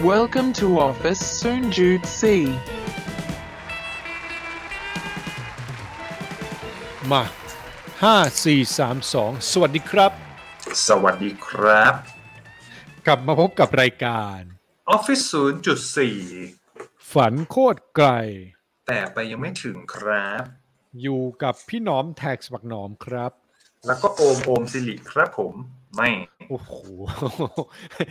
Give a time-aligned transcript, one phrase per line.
[0.00, 2.22] Welcome to office, Soon Jude C.
[7.10, 7.22] มา
[8.02, 10.12] ห้าสี่สามสองสวัสดีครับ
[10.88, 11.94] สวัสดีครับ
[13.06, 14.38] กลับมาพบกับรายการ
[14.96, 15.24] Office
[16.42, 18.08] 0.4 ฝันโคตรไกล
[18.86, 20.42] แต่ไปยังไม่ถึงครับ
[21.02, 23.32] อยู่กับพี่หนอมแท็กสปักหนอมครับ
[23.86, 25.54] แล้วก็โอมโอมสิริครับผม
[25.96, 26.10] ไม่
[26.50, 26.70] โอ้โห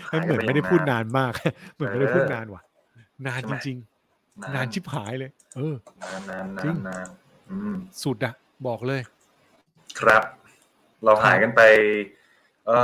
[0.10, 1.32] หายไปเหมือนไม่ได้อย่างนานพูดนานมาก
[1.76, 2.62] เหมือนไม่ได้พูดนานว่ะ
[3.28, 7.08] นานใช่จไหมริงๆ นานชิบหายเลย เออ นานนานจรินางนนาน
[7.50, 7.74] อืม
[8.04, 8.34] สุดอะ
[8.68, 9.02] บอกเลย
[10.00, 10.24] ครับ
[11.04, 11.62] เราหายกันไป
[12.68, 12.78] เอ่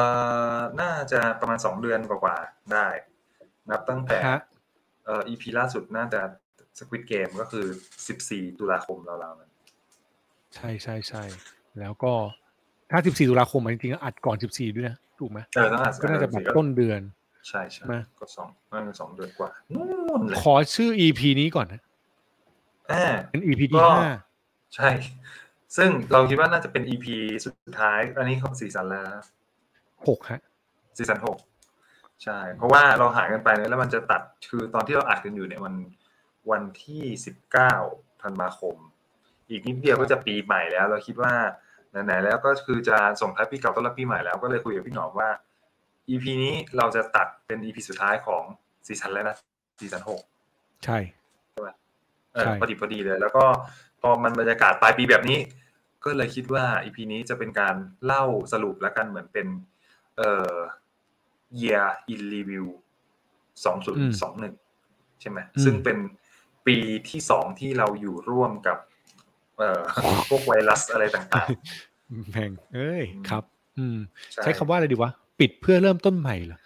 [0.56, 2.88] อ น่าจะประมาณสองเดือนกว่าๆ ได้
[3.70, 4.40] นับตั้งแต่ฮะ
[5.06, 6.22] เอ่อ EP ล่าสุดน่าจะ
[6.80, 7.66] สควิตเกมก็คือ
[8.12, 9.52] 14ตุลาคมเราเรานั้น
[10.56, 11.24] ใช่ใช่ใช่
[11.80, 12.14] แล้วก็
[12.92, 17.02] ถ้า 14 ตุลาคมอะจริงๆอัดก่อน 14 ด้วยนะ ถูกไหมเออต้องอ่านก็น่าจะแบบต้นเดือน
[17.48, 19.86] ใช่ใช่มาก็สองน่าจะสองเดือนกว่านู่
[20.20, 21.82] นเลยขอชื่อ EP นี้ก่อนนะ
[22.92, 24.14] อ่าเป็น EP ที่ก็ห้า
[24.76, 24.90] ใช่
[25.76, 27.06] ซึ่งเราคิดว่าน่าจะเป็น EP
[27.46, 29.26] สุดท้าย อันนี้ของซีซั่นแล้วนะ
[30.08, 30.42] หกฮะ
[30.98, 31.38] ซีซั่นหก
[32.24, 35.76] ใช่ เพราะว่าเราหายกันไปเนี่ยแล้วมันจะตัดคือตอนที่เราอัดกันอยู่เนี่ยมัน
[36.52, 37.74] วันที่สิบเก้า
[38.22, 38.76] ธันวาคม
[39.50, 41.34] อีกนิดเดียวก็จะปีใหม่แล้ว เราคิดว่า
[41.92, 45.30] ไหนๆแล้วก็คือจะส่งท้ายปีเก่าต้อนรับปีใหม่แล้วก็เลยคุยกับพี่หนอมว่า
[46.10, 48.44] EP นี้เราจะตัดเป็น EP สุดท้ายของ
[48.88, 49.38] ซีซั่นแล้วนะ
[49.80, 50.22] ซีซั่นหก
[50.86, 50.98] ใช่
[51.54, 51.72] เออ
[52.40, 53.44] ใช่พอดีพอดีเลย แล้วก็
[54.02, 55.40] พอมันบรรยากาศปลายปีแบบนี้
[56.04, 59.48] ก็เลยคิดว่า EP นี้จะเป็นการเล่าสรุปแล้วกันเหมือนเป็น
[60.18, 60.56] เอ่อ
[61.62, 62.66] year in review
[63.66, 64.56] สองศูนย์สองหนึ่ง
[65.22, 65.98] ใช่ไหมซึ่งเป็น
[66.68, 66.78] ปี
[67.10, 68.78] ที่สองที่เราอยู่ร่วมกับ
[69.58, 69.82] เอ่อ
[70.30, 71.26] พวกไวรัสอะไรต่าง
[72.34, 73.44] แพงเอ้ยอืมครับ
[73.78, 76.60] อืมๆใช่ใช้คำว่าอะไรดีวะปิดเพื่อเริ่มต้นใหม่เหรอ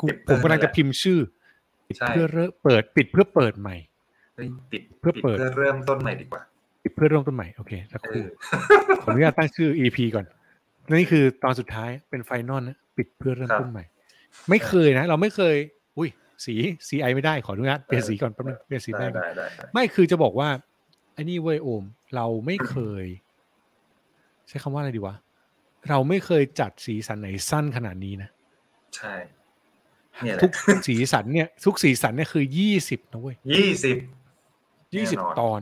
[0.00, 1.18] กูปิดผมกำลังนั่นแหจะละพิมพ์ชื่อ
[1.88, 3.76] ปิดใช่เพื่อเริ่มเปิด ปิดเพื่อเปิดใหม่
[4.34, 6.42] เฮ้ยปิดเพื่อปิดเปิดเพื่อเริ่มต้นใหม่ดีกว่า
[6.82, 8.26] ปิดเพื่อเริ่มต้นใหม่โอเคสักเอครู่อ
[9.02, 10.26] ขออนุญาตตั้งชื่อ EP ก่อน
[10.90, 13.84] นี่คือตอนสุดท้ายเป็นไฟนอลนะปิดเพื่อเริ่มครับต้นใหม่
[14.50, 15.54] ไม่เคยนะ เราไม่เคย
[15.98, 16.10] อุ้ย
[16.44, 16.54] สี
[16.88, 20.48] สีไอไม่ได้ขออนุญาตเปลี่ยนสีก่อนแป๊บนึงเปลี่ยนสีได้แม่งได้ได้ได้ไม่คือจะบอกว่า
[21.14, 21.84] ไอ้นี่เว้ยโอม
[22.14, 23.04] เราไม่เคย
[24.48, 25.16] ใช้คำว่าอะไรดีวะ
[25.88, 28.30] เราไม่เคยจัดสีสันไหนสั้นขนาดนี้นะ
[28.96, 29.14] ใช่
[30.22, 30.52] เนี่ยแหละทุก
[30.88, 33.96] สีสันเนี่ย ทุกสีสันเนี่ยคือยี่สิบนะเว้ยยี่สิบ
[34.94, 35.60] ยี่สิบแน่นอนตอน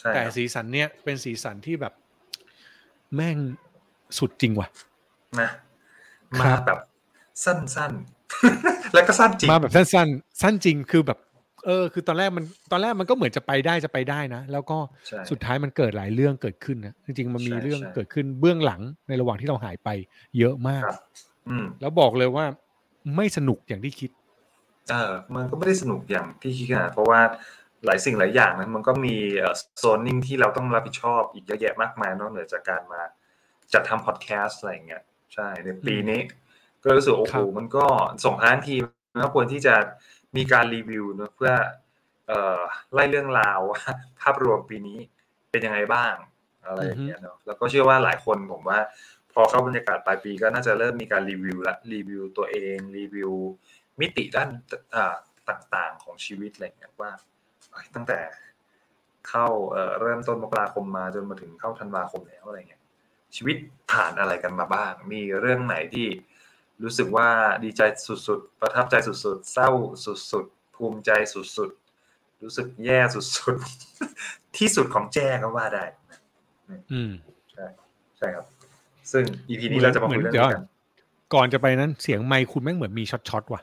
[0.00, 1.92] ใช่แต่ครับสีสันเนี่ยเป็นสีสันที่แบบ
[3.14, 3.36] แม่ง
[4.18, 4.68] สุดจริงว่ะ
[5.40, 5.50] นะ
[6.40, 6.80] ครัมาบแบบ
[7.44, 11.18] สั้นๆ แล้วก็สั้นจริง มาแบบสั้นๆ สั้นจริงคือแบบ
[11.66, 14.78] เออคือตอนแรกมันตอนแรกมันก็เหมือนจะไปได้จะไปได้นะ แล้วก็
[15.08, 19.88] ใช่สุดท้ายมันเกิดหลายเรื่องเกิดขึ้นนะจริงๆมันมีใช่เรื่องใช่เกิดขึ้นเบื้องหลังในระหว่างที่เราหายไป
[20.38, 20.96] เยอะมากครับ
[21.48, 22.46] อืมแล้วบอกเลยว่า
[23.16, 24.10] ไม่สนุกอย่างที่คิด
[24.90, 27.20] เออมันก็ไม่ได้สนุกอย่างที่คิดนะเพราะว่า
[27.86, 29.16] หลายสิ่งหลายอย่างนั้นมันก็มี
[29.78, 33.02] โซนนิ่งที่เราต้องรับผิดชอบอีกเยอะแยะมากมายนอกเหนือจากการมา
[33.72, 35.02] จัดทำพอดแคสต์อะไรอย่างเงี้ย
[35.34, 36.20] ใช่ในปีนี้
[36.84, 37.86] ก็รู้สึกโอ้ครัโหบมันก็
[38.24, 38.76] ส่งท้ายที
[39.12, 39.74] มันก็ควรที่จะ
[40.36, 41.52] มีการรีวิวเนอะเพื่อ
[42.28, 42.60] เอ่อ
[42.94, 43.82] ไล่เรื่องราวว่า
[44.20, 44.98] ภาพรวมปีนี้
[45.50, 46.14] เป็นยังไงบ้าง
[46.66, 48.78] อะไรอย่างเงี้ยเนาะแล้วก็เชื่อว่าหลายคนผมว่า
[49.32, 53.30] พอเข้าบรรยากาศปลายปีก็น่าจะเริ่มมีการรีวิวละรีวิวตัวเองรีวิว
[54.00, 54.50] มิติด้าน
[54.94, 55.16] อ่า
[55.48, 57.12] ต่างๆของชีวิตอะไรอย่างเงี้ยว่า
[57.70, 58.20] เอ้ยตั้งแต่
[59.28, 62.82] เข้าเอ่อเริ่มต้นมกราคมมาจนมาถึงเข้าธันวาคมแล้วอะไรเงี้ย
[63.36, 63.56] ชีวิต
[63.92, 66.06] ผ่านอะไรกันมาบ้าง มีเรื่องไหนที่
[66.82, 67.28] รู้สึกว่า
[67.64, 67.82] ดีใจ
[68.26, 69.70] สุดๆ ประทับใจสุดๆ เศร้า
[70.32, 76.18] สุดๆ ภูมิใจสุดๆ รู้สึกแย่สุดๆ ที่สุดของแจ้ก็ว่าได้นะ
[76.92, 77.12] อืม
[77.52, 77.66] ใช่
[78.18, 78.46] ใช่ครับ
[79.12, 80.64] ซึ่ง EP นี้เราจะมาคุยเรื่องเดี๋ยวนี้กัน
[81.34, 83.60] ก่อนจะไปนั้นเสียงไมค์คุณแม่งเหมือนมีช็อตช็อตๆว่ะ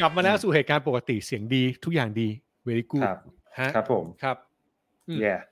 [0.00, 2.28] กลับมาแล้วสู่เหตุการณ์ปกติเสียงดีทุกอย่างดี
[2.66, 3.18] very good ครับ
[3.58, 4.36] ฮะครับผมครับ
[5.08, 5.44] อืมแย่อะ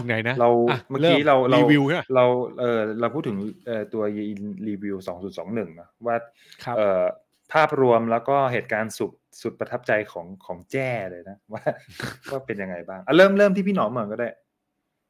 [0.00, 2.24] ถึงไหนนะ เราอะเมื่อกี้เราเรารีวิวใช่ไหมเรา
[2.60, 4.02] เออเราพูดถึงเอ่อตัว
[4.68, 6.16] รีวิวสองจุดสองหนึ่งนะว่า
[6.64, 7.04] ครับเอ่อ
[7.52, 9.12] ภาพรวมแล้วก็เหตุการณ์สุด
[9.42, 11.62] สุดประทับใจของของแจ้เลยนะ ว่า
[12.30, 14.30] ว่าเป็นยังไงบ้างอะเริ่มเริ่มที่พี่หนอมเหมือนก็ได้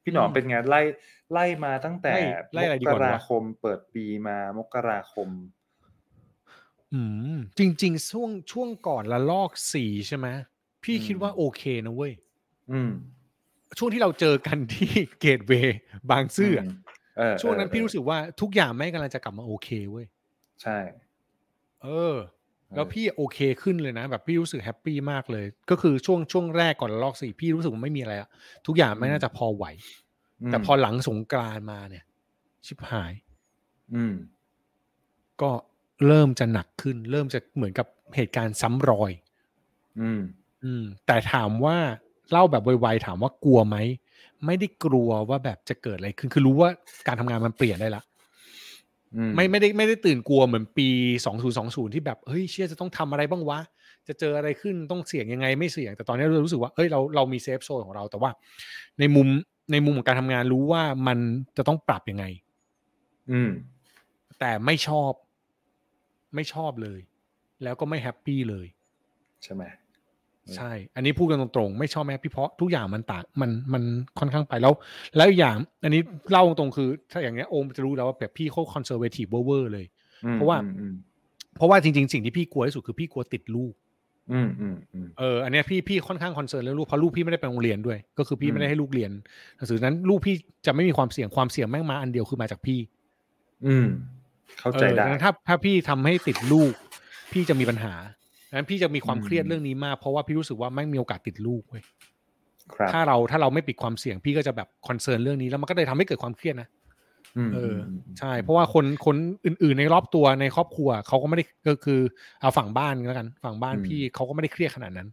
[0.03, 0.81] พี่หนอมอืมเป็นไงไล่
[1.33, 2.23] ไล่มาตั้งแต่ไล่
[2.53, 5.29] ไล่อะไรดีมก่กอนวะราคมเปิดปีมามกราคม
[6.93, 7.01] อื
[7.35, 10.27] มจริง ๆ ช่วงช่วงก่อนละลอกสี่ใช่ไหม
[10.83, 12.13] พี่อืมคิดว่าโอเคนะเว้ย
[12.71, 12.91] อืม
[13.77, 15.79] ช่วงที่เราเจอกันที่เกตเวย์
[16.11, 16.69] บางซื่ออะม
[17.17, 20.05] เออช่วงนั้นเออพี่รู้สึกว่าทุกอย่างไม่งกำลังจะกลับมาโอเคเว้ย
[20.61, 20.77] ใช่
[21.83, 22.15] เออ
[22.75, 28.29] แล้วพี่โอเคขึ้นเลยนะ แบบพี่รู้สึกแฮปปี้มากเลย ก็คือช่วงช่วงแรกก่อนลอกสี่พี่รู้สึกว่าไม่มีอะไรอะ
[28.67, 29.65] ทุกอย่างไม่น่าจะพอไหว
[30.47, 32.03] แต่พอหลังสงกรานต์มาเนี่ย
[32.65, 33.13] ชิบหาย
[33.95, 34.13] อืม
[35.41, 35.51] ก็
[36.07, 39.11] เริ่มจะหนักขึ้น เริ่มจะเหมือนกับเหตุการณ์ซ้ำรอย
[40.01, 40.21] อืม
[40.63, 41.77] อืม แต่ถามว่า
[42.31, 43.77] เล่าแบบไวๆถามว่ากลัวไหม
[44.45, 46.69] ไม่ได้กลัวว่าแบบจะเกิดอะไรขึ้นคือรู้ว่า
[47.07, 48.03] การทำงานมันเปลี่ยนได้ละ
[49.15, 50.87] อืมไม่ไม่ได้ไม่ได้ตื่นกลัวเหมือนปี
[51.25, 53.59] สองศูนย์สองศูนย์ที่แบบเฮ้ยเชี่ยจะต้องทำอะไรบ้างวะ
[54.07, 58.31] จะเจออะไรขึ้นต้องเสี่ยงยังไงไม่เสี่ยงแต่ตอนนี้เรารู้สึกว่าเอ้ยเราเรามี safe zone ของเราแต่ว่า
[58.99, 59.27] ในมุม
[59.71, 61.17] ในมุมของการทำงานรู้ว่ามัน
[61.57, 62.25] จะต้องปรับยังไง
[63.31, 63.51] อืม
[64.39, 65.11] แต่ไม่ชอบ
[66.35, 66.99] ไม่ชอบเลย
[67.63, 68.67] แล้วก็ไม่ happy เลย
[69.43, 69.63] ใช่ไหม
[70.57, 73.83] ใช่ อันนี้พูดกันตรงๆ ไม่ชอบแม่พี่เพราะทุกอย่างมันต่างมันมัน
[74.19, 74.73] ค่อนข้างไปแล้ว
[75.17, 76.01] แล้วอีกอย่าง อันนี้
[76.31, 79.85] เล่าตรงๆคือ ถ้าอย่างเนี้ยโอมจะรู้แล้วว่าแบบพี่เขา conservative เวอร์เลย
[80.25, 80.93] อืมเพราะว่าอืม
[81.57, 83.73] เพราะว่าจริงๆ สิ่งที่พี่กลัวที่สุดคือพี่กลัวติดลูก
[84.33, 89.11] อืมอืมอืมเอออันเนี้ยพี่พี่ค่อนข้าง concern เรื่องลูกเพราะลูกพี่ไม่ได้ไปโรงเรียนด้วย ก็คือพี่อืมไม่ได้ให้ลูกเรียน
[89.55, 92.79] หนังสือนั้นลูกพี่จะไม่มีความเสี่ยงความเสี่ยงแม่งมาอันเดียวคือมาจากพี่
[93.67, 93.87] อืม
[94.59, 96.73] เข้าใจเออได้ดังนั้นถ้าถ้าพี่ทำให้ติดลูก
[97.31, 98.20] พี่จะมีปัญหาดัง
[98.57, 101.83] นั้นพี่จะมีความอืมเครียดเรื่องนี้มากเพราะว่าพี่รู้สึกว่าแม่งมีโอกาสติดลูกเว้ย
[102.75, 106.69] ครับถ้าเราถ้าเราไม่ปิดความเสี่ยงพี่ก็จะแบบ concern เรื่องนี้แล้วมันก็เลยทำให้เกิดความเครียดนะ
[107.49, 107.75] มเออม
[108.19, 109.15] ใช่ เพราะว่าคนคน
[109.45, 111.99] อื่น ๆ ในรอบตัวในครอบครัวเขาก็ไม่ได้ก็คือ
[112.41, 115.07] เอาฝั่งบ้านแล้วกัน ฝั่งบ้านพี่เขาก็ไม่ได้เครียดขนาดนั้น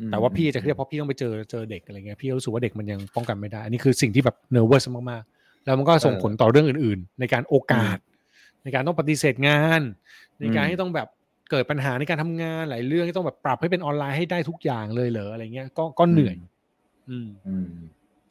[0.00, 7.98] อืมแต่ว่าพี่จะเครียดเพราะพี่ต้องไปเจอเจอเด็กอะไรเงี้ยพี่รู้สึกว่าเด็กมันยังป้องกันไม่ได้ อันนี้คือสิ่งที่แบบ nervous มากๆแล้วมันก็ส่งผลต่อเรื่องอื่น ๆ ในการโอกาส
[8.62, 9.80] ในการต้องปฏิเสธงาน
[10.40, 11.08] ในการให้ต้องแบบ
[11.50, 16.36] เกิดปัญหาในการทำงานหลายเรื่องที่ต้องแบบปรับให้เป็นออนไลน์ให้ได้ทุกอย่างเลยเหรออะไรเงี้ยก็ก็เหนื่อย
[17.10, 17.68] อืมอืม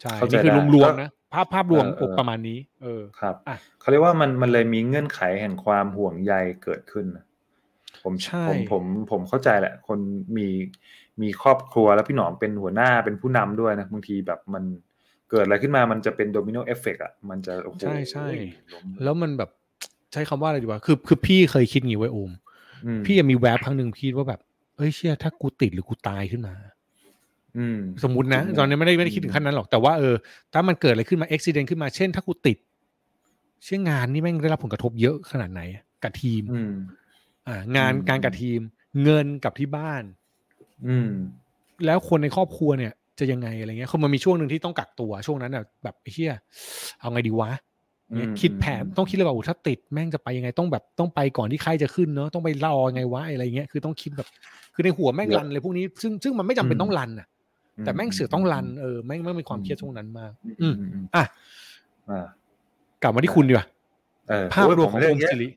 [0.02, 6.34] ใช่เข้าใจนี่คือได้รวมก็ๆนะภาพภาพรวมเออเออประมาณนี้ เออครับอะเขาเรียกว่ามันมันเลยมีเงื่อนไขแห่งความห่วงใย
[6.64, 7.26] เกิดขึ้นนะ
[8.04, 10.00] ผมใช่ผมผมผมเข้าใจแหละ คน
[10.38, 10.48] มี
[11.22, 14.64] มีครอบครัวแล้วพี่หนอมเป็นหัวหน้าเป็นผู้นำด้วยนะบางทีแบบมัน
[15.32, 18.28] เกิดอะไรขึ้นมามันจะเป็น domino effect อะมันจะโอ้โหใช่ใช่
[18.74, 19.50] ล้มแล้วมันแบบ
[20.14, 22.45] ใช้คำว่าอะไรดีวะคือคือพี่เคยคิดงี้ไว้โอมอืม
[23.06, 24.40] พี่ยังมีแวบครั้งหนึ่งคิดว่าแบบ
[24.78, 26.56] เอ้ยเชี่ยถ้ากูติดหรือกูตายขึ้นมา
[27.58, 30.16] อืมสมมตินะ ตอนนี้ไม่ได้ไม่ได้คิดถึงขั้นนั้นหรอกแต่ว่าเออ
[30.54, 32.58] ถ้ามันเกิดอะไรขึ้นมาอุบิเหตุขึ้นมา เช่น ถ้ากูติด
[33.64, 35.62] เชื่องานนี่แม่งได้รับผลกระทบเยอะขนาดไหน
[36.04, 36.74] กับทีมอืม
[37.48, 38.60] อ่างานอืมการกับทีม
[39.04, 40.04] เงินกับที่บ้าน
[40.88, 41.10] อืม
[41.86, 46.34] แล้วคนในครอบครัวเนี่ย จะยังไงอะไรเงี้ยคือมันมีช่วงหนึ่งที่ต้องกักตัวช่วงนั้นน่ะแบบไอ้เชี่ย
[47.00, 47.52] เอาไงดีวะ
[48.14, 54.28] เนี่ยอืมคิดแผนต้องคิดเลยว่าโอ้ถ้าติดแม่งจะไปยังไงต้องแบบต้องไปก่อนที่ไข้จะขึ้นเนอะต้องไปรอยังไงวะอะไรเงี้ยคือต้องคิดแบบ
[54.74, 57.28] คือในหัวแม่ง run เลยพวกนี้ ซึ่งซึ่งมันไม่จำเป็นต้อง run อะ
[57.86, 60.32] แต่แม่งเสือกต้อง run เออแม่งแม่งมีความเครียดช่วงนั้นมาก
[60.62, 61.24] อืมอืมอะ
[62.10, 62.26] อ่า
[63.02, 63.66] กลับมาที่คุณดีกว่า
[64.30, 65.48] เออภาพรวมของโยโอมเยะสิริ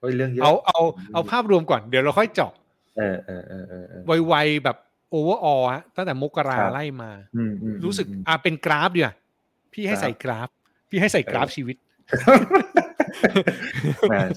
[0.00, 0.80] เฮ้ยเรื่องเยอะเอาเอา
[1.12, 2.52] เอาภาพรวมก่อนเดี๋ยวเราค่อยเจาะ
[2.96, 4.76] เออเออเออเออเออไวๆแบบ
[5.10, 9.14] overall ฮะตั้งแต่มกราครับไล่มาอืมอืมรู้สึกอืมอะเป็นกราฟดีกว่า
[9.72, 10.48] พี่ให้ครับใส่กราฟ
[10.90, 11.85] พี่ให้ใส่กราฟเออชีวิตแหม่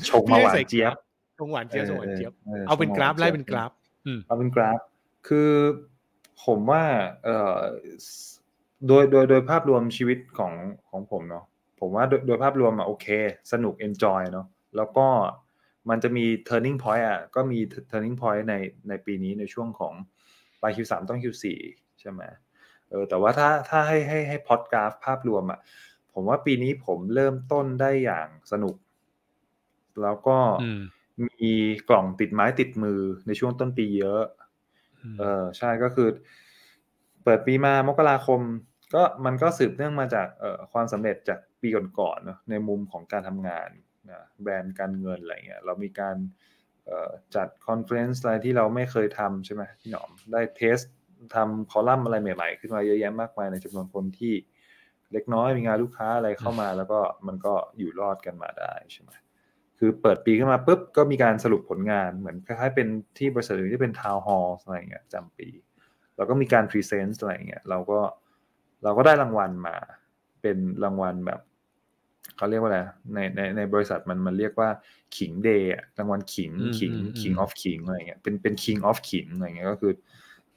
[0.10, 0.94] ชงมาหวานเจี๊ยบ
[1.38, 3.72] ชงหวานเจี๊ยบชงหวานเจี๊ยบออเอาเป็นกราฟชงมหวไล่จี๊ยบเป็นกราฟ
[4.06, 4.80] อืมเอาเป็นกราฟ
[5.28, 5.52] คือ
[6.46, 6.84] ผมว่า
[7.24, 7.60] เอ่อ
[8.88, 10.54] โดยโดยโดยภาพรวมชีวิตของ
[10.90, 11.46] ของผมเนาะ
[11.80, 13.08] ผมว่าโดยโดยภาพรวมอะโอเค
[13.52, 15.08] สนุก enjoy เนาะแล้วก็
[15.90, 17.60] มันจะมี turning point อะก็มี
[17.92, 18.56] turning point ใน
[18.90, 19.94] ในปีนี้ในช่วงของ
[20.62, 21.46] ปลาย Q3 ต้อง Q4
[22.00, 22.22] ใช่ไหม
[22.90, 25.60] เออแต่ว่าถ้าถ้าให้ให้ให้พอดกราฟภาพรวมอะ
[26.20, 28.76] ผมว่าปีนี้ผมเริ่มต้นได้อย่างสนุก
[30.02, 30.82] แล้วก็อืม
[31.28, 31.52] มี
[31.90, 34.24] กล่องติดไม้ติดมือในช่วงต้นปีเยอะ
[35.20, 36.10] เออใช่ก็คือ
[37.24, 38.42] เปิดปีมามกราคม
[38.94, 41.68] ก็มันก็สืบเนื่องมาจากเอ่อความสำเร็จจากปี
[42.00, 43.70] ก่อนๆเนอะในมุมของการทำงาน
[44.10, 46.16] นะแบรนด์การเงินอะไรเงี้ยเรามีการ
[46.86, 50.78] เอ่อจัด conference อะไรที่เราไม่เคยทำใช่ไหมพี่หนอมได้ test
[51.36, 54.34] ทำคอลัมน์อะไรใหม่ๆ ขึ้นมาเยอะแยะมากมายในจำนวนคนที่
[55.14, 59.12] เล็กน้อยมีงานลูกค้าอะไรเข้ามา แล้วก็มันก็อยู่รอดกันมาได้ใช่ไหม
[59.78, 62.88] คือเปิดปีขึ้นมาปุ๊บก็มีการสรุปผลงานเหมือนคล้ายๆเป็น
[63.18, 65.50] ที่บริษัทอื่นที่เป็น town hall อะไรอย่างเงี้ยจำปี
[66.16, 68.00] แล้วก็มีการ present อะไรอย่างเงี้ยเราก็
[68.84, 69.76] เราก็ได้รางวัลมา
[70.42, 71.40] เป็นรางวัลแบบ
[72.38, 72.80] เขาเรียกว่าอะไร
[73.14, 74.70] ในในในบริษัทมันมันเรียกว่า
[75.18, 79.94] ขิง day รางวัลขิงอืมขิงอืม king of ขิงอะไรเงี้ยเป็นเป็น king of ขิงอะไรเงี้ยก็คือ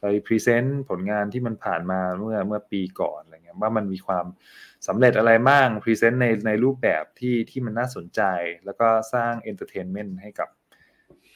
[0.02, 4.26] ไป present ผลงานที่มันผ่านมาเมื่อเมื่อปีก่อนอะไรเงี้ยว่ามันมีความ
[4.88, 8.22] สำเร็จอะไรบ้าง present ในในรูปแบบที่ที่มันน่าสนใจ
[8.64, 10.48] แล้วก็สร้าง entertainment ให้กับ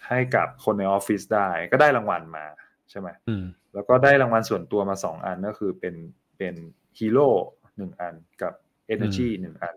[0.08, 2.46] ให้กับคนในออฟฟิศได้ ก็ได้รางวัลมา
[2.90, 3.44] ใช่ไหมอืม
[3.74, 5.94] แล้วก็ได้รางวัลส่วนตัวมาสองอันก็คือเป็น
[6.38, 6.54] เป็น
[6.98, 7.28] ฮีโร่
[7.76, 8.52] หนึ่งอันกับ
[8.94, 9.76] Energy หนึ่งอัน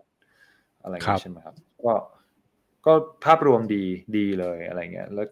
[0.82, 1.54] อะไรอย่างเงี้บใช่ไหมครับ
[1.84, 1.94] ก็
[2.86, 2.92] ก็
[3.24, 3.84] ภาพรวมดี
[4.16, 5.26] ดีเลยอะไรเงี้ย แล้ว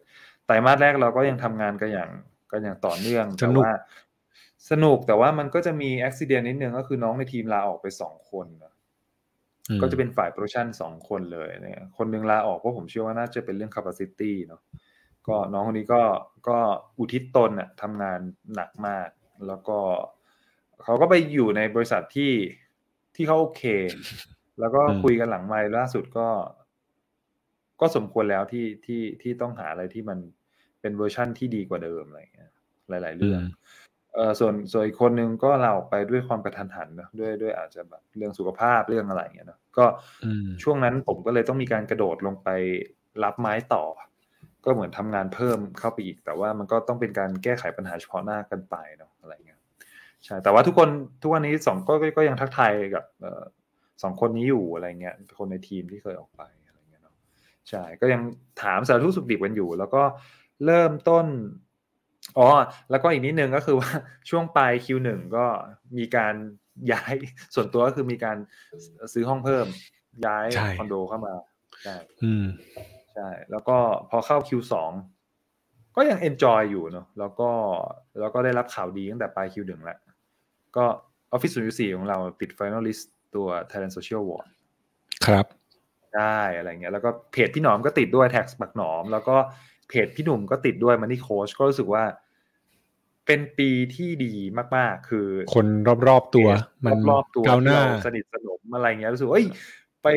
[0.46, 2.10] ไตรมาสแรกเราก็ยังทำงานกันอย่าง
[2.50, 3.74] ก็อย่างต่อเนื่องสนุกแต่ว่า
[4.70, 8.72] สนุกแต่ว่ามันก็จะมีอุบัติเหตุนิดนึงก็คือน้องในทีมลาออกไปสองคนนะ
[9.68, 14.60] อืมก็จะเป็นฝ่าย production สองคนเลยเนี่ยคนหนึ่งลาออกเพราะผมเชื่อว่าน่าจะเป็นเรื่อง capacity เนาะ
[15.28, 16.02] ก็น้องคนนี้ก็
[16.48, 16.58] ก็
[16.98, 18.20] อุทิศตนอะทำงาน
[18.54, 19.08] หนักมาก
[19.46, 19.78] แล้วก็
[20.82, 22.32] เขาก็ไปอยู่ในบริษัทที่
[23.14, 23.62] ที่เขาโอเค
[24.60, 26.28] แล้วก็อืมคุยกันหลังไมค์ล่าสุดก็
[27.80, 30.18] ก็สมควรแล้วที่ที่ที่ต้องหาอะไรที่มัน
[30.80, 32.50] เป็นเวอร์ชั่นที่ดีกว่าเดิมอะไรอย่างเงี้ย
[32.90, 33.40] หลาย ๆ เรื่อง
[34.14, 39.84] เออส่วนส่วนอีกคนนึงก็ลาออกไปด้วยความกระทันหันเนอะด้วยด้วยอาจจะแบบเรื่องสุขภาพเรื่องอะไรอย่างเงี้ยเนอะก็
[40.24, 42.48] อืมช่วงนั้นผมก็เลยต้องมีการกระโดดลงไป
[43.24, 43.84] รับไม้ต่อ
[44.64, 49.60] ก็เหมือนทำงานเพิ่มเข้าไปอีก แต่ว่ามันก็ต้องเป็นการแก้ไขปัญหาเฉพาะหน้ากันไปเนาะอะไรเงี้ย
[50.24, 50.88] ใช่แต่ว่าทุกคน
[51.22, 53.42] ทุกวันนี้สองก็ก็ก็ยังทักทายกับเอ่อ
[54.02, 57.14] สองคนนี้อยู่อะไรเงี้ยคนในทีมที่เคยออกไปอะไรเงี้ยเนาะ
[57.68, 58.22] ใช่ก็ยัง
[58.62, 60.02] ถามสารทุกข์สุขดิบกันอยู่ แล้วก็
[60.66, 61.26] เริ่มต้น
[62.38, 62.46] อ๋อ
[62.90, 63.90] แล้วก็อีกนิดนึงก็คือว่า
[64.30, 65.46] ช่วงปลาย Q1 ก็
[65.98, 66.34] มีการ
[66.92, 67.14] ย้าย
[67.54, 68.36] ส่วนตัวก็คือมีการ
[69.12, 69.66] ซื้อห้องเพิ่ม
[70.26, 71.34] ย้ายใช่คอนโดเข้ามา
[71.82, 72.44] ใช่อืม
[73.14, 73.76] ใช่ แล้วก็
[74.10, 74.74] พอเข้า Q2
[75.96, 77.50] ก็ยัง enjoy อยู่เนอะแล้วก็
[78.20, 79.98] แล้วก็ได้รับข่าวดีตั้งแต่ปลาย Q1 แล้ว
[80.76, 80.84] ก็
[81.34, 84.48] Office 0.4 ของเราติด Finalist ตัว Thailand Social Award
[85.26, 85.46] ครับ
[86.16, 89.36] ได้อะไรเงี้ยแล้วก็เพจพี่หนอมก็ติดด้วยแท็กบักหนอม แล้วก็
[89.88, 92.04] เพจพี่หนุ่มก็ติดด้วยมันนี่โค้ชก็รู้สึกว่า
[93.26, 94.34] เป็นปีที่ดี
[94.76, 95.66] มากๆ คือ คน
[96.08, 96.48] รอบๆตัว
[96.86, 99.48] มันรอบๆตัวก้าวหน้าที่เรสนิทสนมอะไรเงี้ยรู้สึกว่าเอ้ย
[100.02, 100.08] ไป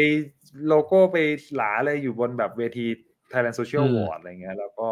[0.67, 1.17] โลโก้ไป
[1.55, 2.85] หลาเลยอยู่บนแบบเวที
[3.31, 4.87] Thailand Social อืม Award อะไรเงี้ย แล้วก็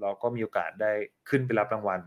[0.00, 0.92] เราก็มีโอกาสได้
[1.28, 2.00] ขึ้นไปรับรางวัล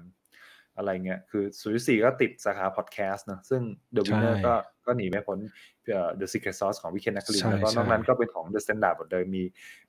[0.78, 3.62] อะไรเงี้ย คือสุริสี่ก็ติดสาขาพอดแคสต์นะซึ่ง
[3.96, 4.54] The Winner ก็
[4.86, 5.38] ก็หนีไม่พ้น
[5.86, 9.44] เอ่อ The Secret Sauce ของวิเคนนักลินใช่แล้วก็นอกใช่นั้นก็เป็นของ The Standard หมดเลยมี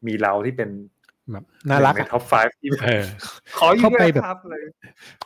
[0.07, 0.71] มีเราที่เป็น
[1.33, 3.05] แบบน่ารักหงในอะท็อป5ที่เออ
[3.59, 4.63] ขออยู่เข้าไปด้วยแบบครับเลย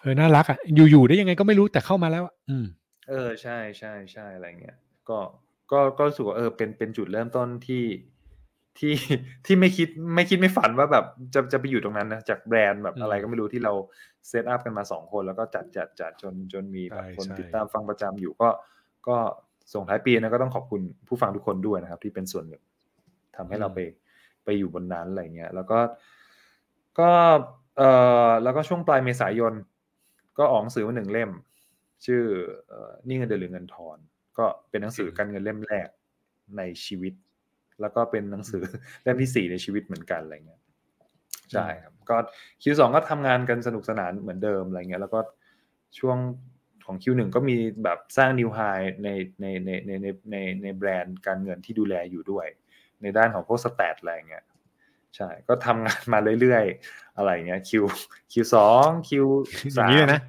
[0.01, 0.59] เออน่ารักอะ
[0.91, 2.65] อยู่ๆได้ยังไงก็ไม่รู้แต่เข้ามาแล้วอะอืม
[3.09, 4.77] เออใช่ใช่ใช่อะไรเงี้ย
[5.09, 5.19] ก็
[5.73, 7.85] ก็ก็รู้สึกว่าเออเป็นเป็นจุดเริ่มต้นที่
[8.79, 8.95] ที่
[9.47, 11.05] ที่ไม่คิดไม่คิดไม่ฝันว่าแบบ
[11.35, 13.73] จะจะไปอยู่ตรงนั้นนะจากแบรนด์แบบอืมอะไรก็ไม่รู้ที่เรา
[14.29, 18.49] เซตอัพกันมาสองคน แล้วก็จัดจัดจัดจนจนมีแบบใช่คนใช่ติดตามฟังประจำอยู่ก็
[19.09, 19.17] ก็
[19.75, 22.63] ส่งท้ายปีนะก็ต้องขอบคุณผู้ฟังทุกคนด้วยนะครับ ที่เป็นส่วนหนึ่ง
[23.37, 23.79] ทำให้เราไป
[24.45, 25.79] ไปอยู่บนนั้นอะไรเงี้ยแล้วก็
[26.99, 27.11] ก็
[27.77, 27.83] เอ
[28.29, 29.53] อแล้วก็ช่วงปลายเมษายน
[30.39, 31.31] ก็ออกหนังสือมาหนึ่งเล่ม
[32.05, 32.23] ชื่อ
[32.73, 32.75] อ
[33.07, 33.99] นี่เงินเดือนหรือเงินทอน
[34.39, 35.89] ก็เป็นหนังสือการเงินเล่มแรก
[36.57, 37.15] ในชีวิต
[37.81, 38.63] แล้วก็เป็นหนังสือ
[39.03, 40.61] เล่มที่สี่ในชีวิตเหมือนกันอะไรเงี้ย
[41.53, 42.17] ใช่ครับก็
[42.63, 45.21] คิวสองก็ทำงานกันสนุกสนานเหมือนเดิมอะไรเงี้ยแล้วก็
[45.99, 46.19] ช่วง
[46.87, 48.61] ของ Q1 ก็มีแบบสร้างนิวไฮ
[49.05, 49.09] ใน
[49.41, 52.47] ในในในในในในแบรนด์การเงินที่ดูแลอยู่ด้วย
[53.03, 54.45] ในด้านของพวกสแตทอะไรเงี้ย
[55.17, 57.71] ใช่ก็ทำงานมาเรื่อยๆ อะไรเงี้ย Q
[58.33, 59.11] Q สอง Q
[59.63, 60.21] อย่าสางมนี้เลยนะ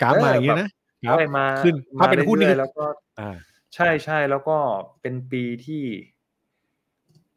[0.00, 0.68] กราฟมาอย่างนี้นะ
[1.06, 2.84] กราฟใช่มาขึ้นถ้าเป็นหุ้นนี่รื่อยๆแล้วก็
[3.20, 3.36] อ่า
[3.74, 4.56] ใช่ใช่แล้วก็
[5.00, 5.82] เป็นปีที่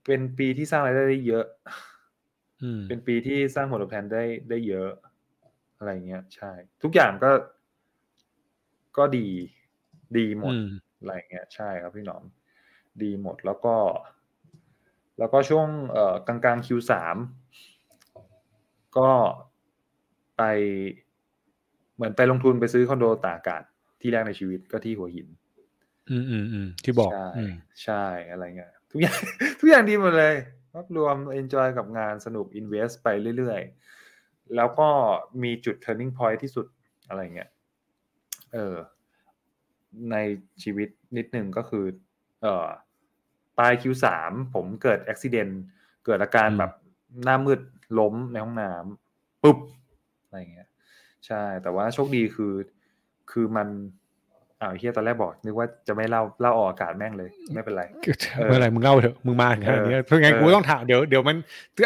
[0.06, 1.46] เป็นปีที่สร้างรายได้ได้เยอะ
[2.64, 4.92] อืมเป็นปีที่สร้างผลตอบแทนได้ได้เยอะ
[5.78, 6.52] อะไรเงี้ย ใช่
[6.84, 7.32] ทุกอย่างก็
[8.98, 9.28] ก็ดี
[10.18, 10.68] ดีหมดอืม
[11.00, 12.24] อะไรเงี้ย ใช่ครับพี่หนอม
[13.04, 13.76] ดีหมดแล้วก็
[15.20, 16.92] แล้วก็ช่วงเอ่อกลางกลางๆ Q3
[18.98, 19.10] ก็
[20.38, 20.44] ไป
[21.96, 23.64] เหมือนไปลงทุนไปซื้อคอนโดตากอากาศ
[24.02, 25.28] ที่แรกในชีวิตก็ที่หัวหิน
[26.10, 27.54] อืมอืมอืมที่บอก ใช่อืม
[27.84, 29.20] ใช่อะไรเงี้ยทุกอย่าง
[29.60, 30.36] ทุกอย่างดีหมดเลย
[30.74, 33.08] ภาพรวม enjoy กับงานสนุก invest ไป
[33.38, 34.90] เรื่อยๆ แล้วก็
[35.44, 36.68] มีจุด turning point ที่สุด
[37.08, 37.50] อะไรเงี้ย
[38.54, 38.76] เออ
[40.12, 40.16] ใน
[40.64, 41.86] ชีวิตนิดนึงก็คือ
[42.42, 42.68] เอ่อ
[43.58, 44.06] ปลาย Q3
[44.54, 45.54] ผมเกิดอุบิเหตุ
[46.06, 46.72] เกิดอาการอืมแบบ
[47.24, 47.60] หน้ามืด
[48.00, 49.58] ล้มในห้องน้ำปุ๊บ
[50.26, 50.68] อะไรเงี้ย
[51.28, 52.54] ใช่ แต่ว่าโชคดีคือ
[53.32, 53.68] คือมัน
[54.62, 57.84] อ้าวเฮียตอนแรกบอกนึกว่าจะไม่เล่าเล่าออกอากาศแม่งเลย ไม่เป็นไร
[58.38, 61.36] เออเมื่อไหร่มึงเล่าเถอะมึงมาถึงขนาดนี้เออเพราะงั้นเออกูต้องถามเดี๋ยวเดี๋ยวมัน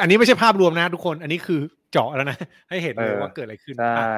[0.02, 1.60] อันนี้ไม่ใช่ภาพรวมนะทุกคน อันนี้คือ
[1.92, 2.38] เจาะแล้วนะ
[2.70, 4.18] ให้เห็นเลยเออว่าเกิดอะไรขึ้นใช่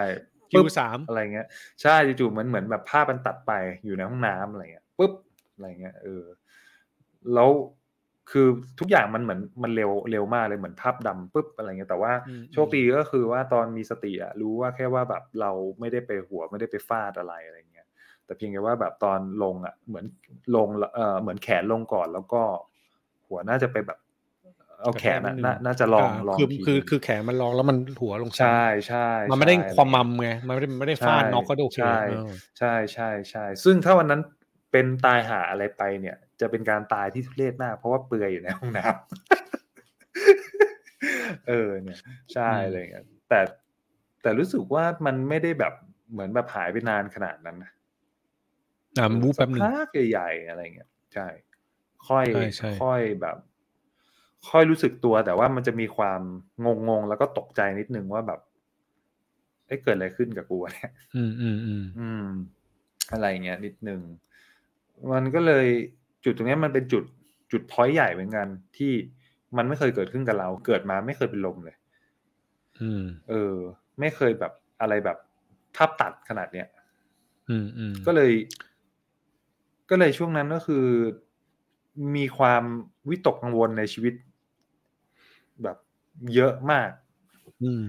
[0.51, 1.47] คิวปุ๊บสามอะไรเงี้ย
[1.81, 3.51] ใช่จู่ๆมันเหมือนแบบภาพมันตัดไป
[3.85, 5.11] อยู่ในห้องน้ำอะไรเงี้ยปุ๊บ
[5.53, 6.23] อะไรเงี้ยเออ
[7.33, 7.49] แล้ว
[8.31, 8.47] คือ
[8.79, 17.87] ทุกอย่างมันเหมือนมันเร็วเร็วมากเลยเหมือนภาพดำปุ๊บอะไรเงี้ยแต่ว่าอืมโชคดีก็คือว่าตอนมีสติอะรู้ว่าแค่ว่าแบบเราไม่ได้ไปหัวไม่ได้ไปฟาดอะไรอะไรเงี้ย
[18.25, 20.05] แต่เพียงแค่ว่าแบบตอนลงอะเหมือน
[20.55, 22.41] ลงเอ่อเหมือนแขนลงก่อนแล้วก็
[23.27, 23.99] หัวน่าจะไปแบบ
[24.81, 34.21] เอาแขนอะน่าน่าจะลองลองคือทีคือคือแขนมันลองแล้วมันหัวลงใช่ใช่มันไม่ได้ใช่ความมัมไงมันไม่ได้ไม่ได้ฟาดใช่น็อกก็โอเคใช่เออใช่ใช่ใช่ซึ่งถ้าวันนั้น
[34.71, 38.91] เป็นตายหาอะไรไปเนี่ย จะเป็นการตายที่ทุเรศมาก เพราะว่าเปลือยอยู่ในห้องน้ำ
[41.47, 41.99] เออเนี่ย
[42.33, 43.39] ใช่อะไรเงี้ยแต่
[44.21, 45.73] แต่รู้สึกว่ามันไม่ได้แบบ
[46.11, 47.71] เหมือนแบบหายไปนานขนาดนั้นนะ
[48.97, 51.27] อ่ามันวูบแป๊บหนึ่งสักพักใหญ่ๆอะไรเงี้ยใช่
[52.07, 53.37] ค่อยใช่ใช่ค่อยแบบ
[54.49, 56.21] ค่อยรู้สึกตัวแต่ว่ามันจะมีความ
[56.65, 58.39] งงงๆแล้วก็ตกใจนิดนึงว่าแบบ
[59.67, 62.25] เอ๊ะเกิดอะไรขึ้นกับกูวะเนี่ยอืมอืมอืมอืม
[63.13, 64.01] อะไรเงี้ยนิดนึง
[65.11, 65.67] มันก็เลย
[66.23, 67.03] จุดตรงเนี้ยมันเป็นจุด
[67.51, 68.47] จุดพอยต์ใหญ่เหมือนกัน
[68.77, 68.93] ที่
[69.57, 71.75] มันไม่เคยเกิดขึ้นกับเรา เกิดมาไม่เคยเป็นลมเลย
[72.81, 73.55] อืมเออ
[73.99, 75.17] ไม่เคยแบบอะไรแบบ
[75.75, 76.67] ภาพตัดขนาดเนี้ย
[77.49, 78.31] อืมอืมก็เลย
[79.89, 80.85] ก็เลยช่วงนั้นก็คือ
[82.15, 82.63] มีความ
[83.09, 84.13] วิตกกังวลในชีวิต
[85.63, 85.77] แบบ
[86.35, 86.89] เยอะมาก
[87.63, 87.81] อืม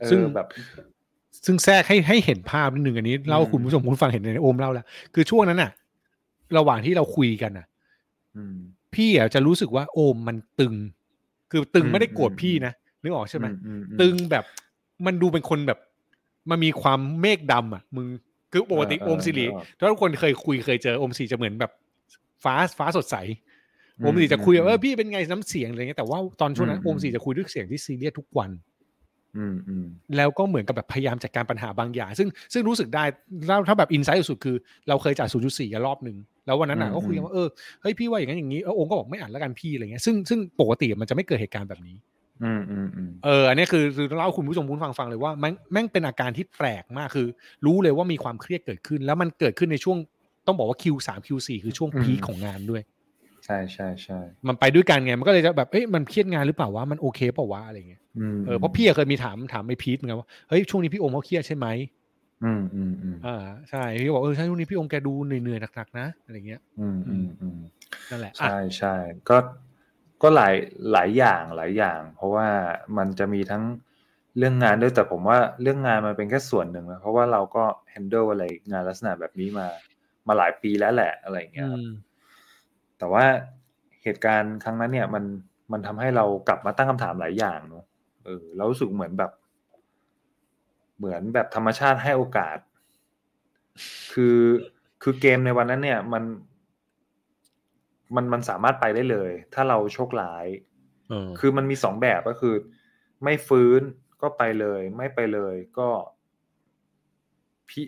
[0.00, 0.46] เอซึ่งอแบบ
[1.44, 5.70] ซึ่งแทรกให้ให้เห็นภาพนิดนึงอันนี้เล่าให้อืมคุณผู้ชมคุณฟังเห็นในโอมเล่าแล้ว คือช่วงนั้นน่ะ
[6.56, 7.66] ระหว่างที่เราคุยกันน่ะ
[8.36, 8.56] อืม
[8.94, 10.74] พี่อะจะรู้สึกว่า โอมมันตึง
[11.50, 14.44] คือตึงอืมไม่ได้โกรธอืมพี่นะนึกออกใช่ไหมอือือืตึงแบบ
[15.06, 15.78] มันดูเป็นคนแบบ
[16.50, 18.06] มันมีความเมฆดำอะ มึง
[18.52, 21.72] คือปกติเออโอมสิริเออถ้าทุกคนเคยคุยเคยเจอโอมสิริจะเหมือนแบบ
[22.44, 23.16] ฟ้าฟ้าสดใส
[23.98, 28.71] อืมโอมสิริจะคุยอืมว่าเออพี่เป็นไงน้ำเสียงอะไรเงี้ยแต่ว่าตอนช่วงนั้นอืมโอมสิริจะคุยด้วยเสียงที่ซีเรียสทุกวันอืมอืม
[30.16, 33.04] แล้วก็เหมือนกับแบบพยายามจัดการปัญหาบางอย่าง ซึ่งซึ่งรู้สึกได้
[33.48, 34.56] แล้วถ้าแบบอินไซต์สุดๆคือ
[34.88, 37.48] เราเคยจ่าย0.4กันรอบหนึ่งแล้ววันนั้นน่ะอืมก็คุยกันว่าเออ
[37.82, 41.96] เฮ้ยพี่ว่าอย่างนั้นอย่างนี้เออโอมก็บอกไม่อ่านแล้วกันพี่อะไรเงี้ยซึ่งซึ่งปกติมันจะไม่เกิดเหตุการณ์แบบนี้
[42.44, 47.26] อืมอืมอืมเอออันนี้คือคือเล่าให้คุณผู้ชมคุณฟังฟังเลยว่าแม่งแม่งเป็นอาการที่แปลกมากคือ
[47.66, 49.98] รู้เลยว่ามีความเครียดเกิดขึ้น แล้วมันเกิดขึ้นในช่วง
[50.46, 52.82] ต้องบอกว่า Q3 Q4 คือช่วงพีคของงานด้วย
[53.44, 54.18] ใช่ใช่ใช่
[54.48, 61.66] มันไปด้วยกันไงมันก็เลยจะแบบเอ้ยมันเครียดงานหรือเปล่าวะมันโอเคเปล่าวะอะไรเงี้ยอืมเออเพราะพี่อะเคยมีถามถามไอ้พีทเหมือนกันว่าเฮ้ยช่วงนี้พี่โอมเขาเครียดใช่ไหม
[62.44, 63.36] อืมอืมอืมอ่า
[63.70, 67.58] ใช่พี่ก็บอกเออใช่ช่วงนี้พี่โอมแกดูเหนื่อยๆหนักๆนะอะไรเงี้ย อืมอืมอืม
[68.10, 68.94] นั่นแหละอะใช่ใช่
[69.28, 69.36] ก็
[70.22, 70.54] ก็หลาย
[70.92, 72.48] หลายอย่างหลายอย่าง เพราะว่า
[72.96, 73.64] มันจะมีทั้ง
[74.38, 79.66] เรื่องงานด้วยแต่ผมว่าเรื่องงานมันเป็นแค่ส่วนหนึ่งนะเพราะว่าเราก็ handle อะไรงานลักษณะแบบนี้มา
[80.28, 81.90] มาหลายปีแล้วแหละอะไรอย่างเงี้ยครับอืม
[83.02, 83.26] แต่ว่า
[84.02, 85.24] เหตุการณ์ครั้งนั้นเนี่ยมัน
[85.72, 87.84] มันทำให้เรากลับมาตั้งคำถามหลายอย่างเนอะ
[88.24, 89.32] เออเรารู้สึกเหมือนแบบ
[90.98, 92.56] เหมือนแบบธรรมชาติให้โอกาส
[94.12, 94.38] คือ
[95.02, 96.24] คือเกมในวันนั้นเนี่ยมัน
[98.14, 100.46] มันมันสามารถไปได้เลย ถ้าเราโชคร้าย
[101.08, 102.54] เออคือมันมีสองแบบก็คือ
[103.24, 103.80] ไม่ฟื้น
[104.22, 105.88] ก็ไปเลย ไม่ไปเลยก็
[107.68, 107.82] พิ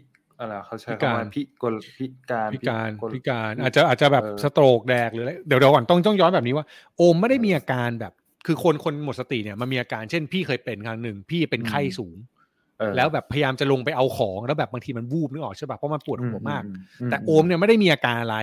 [0.45, 6.65] อะไรเขาใช้คำว่าพิกลพิการพิการกลพิการอาจจะอาจจะแบบเออสโตรกแดกหรืออะไรเดี๋ยวเดี๋ยวก่อนต้องต้องย้อนแบบนี้ว่า
[6.97, 8.13] โอมไม่ได้มีอาการแบบ
[8.47, 12.17] คือคนคนหมดสติเนี่ยมันมีอาการเช่นพี่เคยเป็นครั้งหนึ่งพี่เป็นไข้สูง
[12.79, 16.63] เออแล้วแบบพยายามจะลงไปเอาของแล้วแบบบางทีมันวูบนึกออกใช่ป่ะเพราะมันปวดหัวมาก
[17.01, 18.37] อืแต่โอมเนี่ยไม่ได้มีอาการอะไร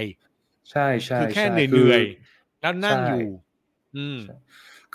[0.72, 3.28] ใช่ใช่คือแค่ใช่เหนื่อยๆแล้วนั่งใช่อยู่
[3.98, 4.18] อืม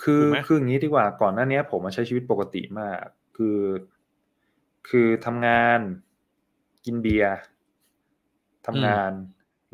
[0.01, 2.95] คือถูกไหมคืออย่างนี้ดีกว่าก่อนหน้านี้ผมมาใช้ชีวิตปกติมาก
[3.37, 3.59] คือ
[4.89, 5.79] คือทำงาน
[6.87, 7.35] กินเบียร์
[8.67, 9.11] ทำงาน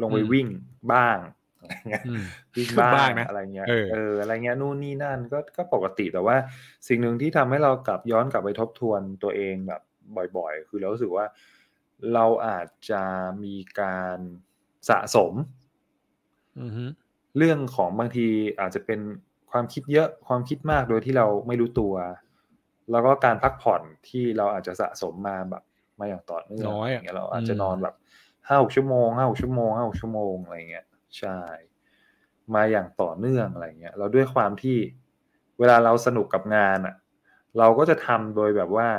[0.01, 0.47] ลงไปอืมวิ่ง
[0.93, 1.17] บ้าง
[1.59, 2.23] อะไรเงี้ยอืม
[2.57, 6.35] วิ่งบ้าบ้างงนะอะไรเงี้ยเอออะไรเงี้ยนู่นนี่นั่นก็ก็ปกติแต่ว่า
[6.87, 9.81] สิ่งหนึ่งที่ทำให้เรากลับย้อนกลับไปทบทวนตัวเองแบบ
[10.37, 11.25] บ่อยๆ คือเรารู้สึกว่า
[12.13, 13.03] เราอาจจะ
[13.43, 14.17] มีการ
[14.89, 15.33] สะสม
[16.59, 16.85] อือฮึ
[17.37, 18.27] เรื่องของบางที
[18.59, 18.99] อาจจะเป็น
[19.51, 21.93] ความคิดเยอะความคิดมากโดยที่เราไม่รู้ตัว
[22.91, 25.63] แล้วก็การพักผ่อนที่เราอาจจะสะสมมาแบบ
[25.99, 27.95] มาอย่างต่อเนื่องน้อยออะย่างเงี้ยเราอาจจะอืมนอนแบบ
[28.47, 30.85] ห้าหกชั่วโมงห้าหกชั่วโมงห้าหกชั่วโมงอะไรเงี้ย
[31.17, 31.39] ใช่
[32.53, 34.77] มาอย่างต่อเนื่องอะไรเงี้ยเราด้วยความที่
[35.59, 36.95] เวลาเราสนุกกับงานอะ
[37.57, 38.89] เราก็จะทำโดยแบบว่า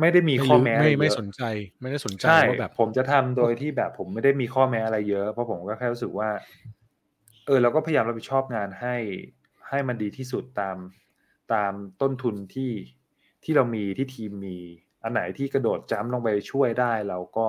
[0.00, 1.42] ไม่ได้มีข้อแม้ไม่อะรไม่เยอะสนใจ
[1.80, 6.30] ไม่ได้สนใจใช่ว่าแบบผมจะทำโดยที่แบบผมไม่ได้มีข้อแม้อะไรเยอะ เพราะผมก็แค่รู้สึกว่า
[7.46, 8.96] เออเราก็พยายามรับผิดชอบงานให้
[9.68, 10.76] ให้มันดีที่สุดตาม
[11.52, 12.72] ตามต้นทุนที่
[13.44, 14.58] ที่เรามีที่ทีมมี
[15.02, 17.46] อันไหนที่กระโดดจ้ำลงไปช่วยได้เราก็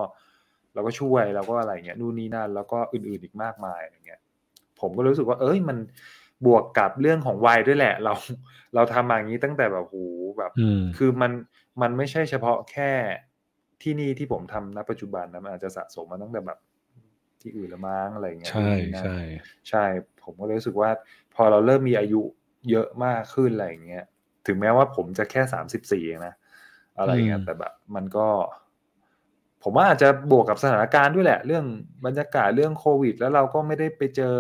[0.73, 4.21] เราก็ช่วยเราก็อะไรเงี้ยนู่นนี่นั่นแล้วก็อื่นๆอีกมากมายอะไรเงี้ย
[4.79, 5.77] ผมก็รู้สึกว่า เอ้ยมัน
[6.45, 8.13] บวกกับเรื่องของวัยด้วยแหละ เรา
[8.75, 9.97] เราทำมาอย่างนี้ตั้งแต่แบบโห
[10.37, 11.31] แบบอืมคือมัน
[11.81, 12.91] มันไม่ใช่เฉพาะแค่
[13.81, 16.59] ที่นี่ที่ผมทำณปัจจุบันนะมันอาจจะสะสมมาตั้งแต่แบบ
[17.41, 19.17] ที่อื่นละมั้งอะไรอย่างเงี้ยใช่นู่นนี่นั่นใช่
[19.69, 19.85] ใช่
[20.23, 20.89] ผมก็เลยรู้สึกว่า
[21.35, 22.21] พอเราเริ่มมีอายุ
[22.69, 24.05] เยอะมากขึ้นอะไรอย่างเงี้ย
[24.47, 26.33] ถึงแม้ว่าผมจะแค่สามสิบสี่เองนะ
[26.99, 28.27] อะไรเงี้ยแต่แบบ มันก็
[29.63, 31.65] ผมว่าอาจจะบวกกับสถานการณ์ด้วยแหละ เรื่อง
[32.05, 34.35] บรรยากาศเรื่องโควิด แล้วเราก็ไม่ได้ไปเจอ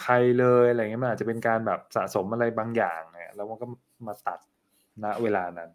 [0.00, 3.66] ใครเลยอะไรเงี้ยมันอาจจะเป็นการแบบสะสมอะไรบางอย่างเนี่ยแล้วมันก็
[4.06, 4.38] มาตัด
[5.04, 5.70] ณเวลานั้น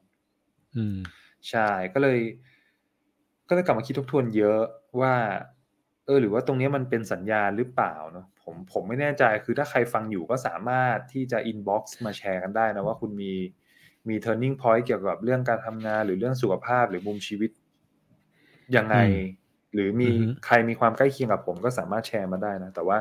[0.75, 0.97] อืม
[1.49, 2.19] ใช่ก็เลย
[3.47, 4.61] ก็เลยกลับมาคิดทบทวนเยอะ
[5.01, 5.13] ว่า
[6.05, 13.33] เออ หรือว่าตรงนี้มันเป็นสัญญาณหรือเปล่าเนาะผมผมไม่แน่ใจคือถ้าใครฟังอยู่ก็สามารถที่จะ inbox มาแชร์กันได้นะว่าคุณมี
[14.09, 17.51] มี turning point เกี่ยวกับเรื่องการทำงานหรือเรื่องสุขภาพหรือมุมชีวิต
[18.75, 19.15] ยังไงอืม
[19.73, 22.97] หรือมีอือฮึใครมีความใกล้เคียงกับผมก็สามารถแชร์มาได้นะ แต่ว่า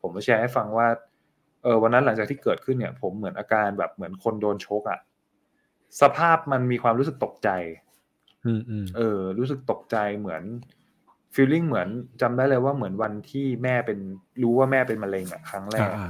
[0.00, 0.86] ผมจะแชร์ให้ฟังว่า
[1.62, 5.00] เออวันนั้นหลังจากที่เกิดขึ้นเนี่ย ผมเหมือนอาการแบบเหมือนคนโดนชกอะ่ะ
[6.00, 7.50] สภาพมันมีความรู้สึกตกใจ
[8.44, 10.42] อืมอืมเออ รู้สึกตกใจเหมือน
[11.34, 11.88] ฟีลลิ่งเหมือน
[12.20, 13.98] จำได้เลยว่าเหมือนวันที่แม่เป็น
[14.42, 16.06] รู้ว่าแม่เป็นมะเร็งอะครั้งแรอ่ากอ่า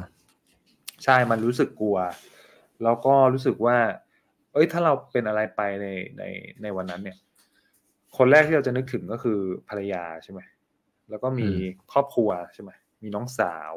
[1.05, 1.99] ใช่มันรู้สึกกลัว
[2.83, 3.77] แล้วก็รู้สึกว่า
[4.55, 5.87] เอ้ยถ้าเราเป็นอะไรไปใน
[6.19, 6.23] ใน
[6.63, 7.17] ในวันนั้นเนี่ย
[8.17, 9.39] คนแรกที่เราจะนึกถึงก็คือ
[9.69, 10.41] ภรรยาใช่ไหม
[11.11, 11.49] แล้วก็มี
[11.93, 12.71] ครอบครัวใช่ไหม
[13.03, 13.73] มีน้องสาว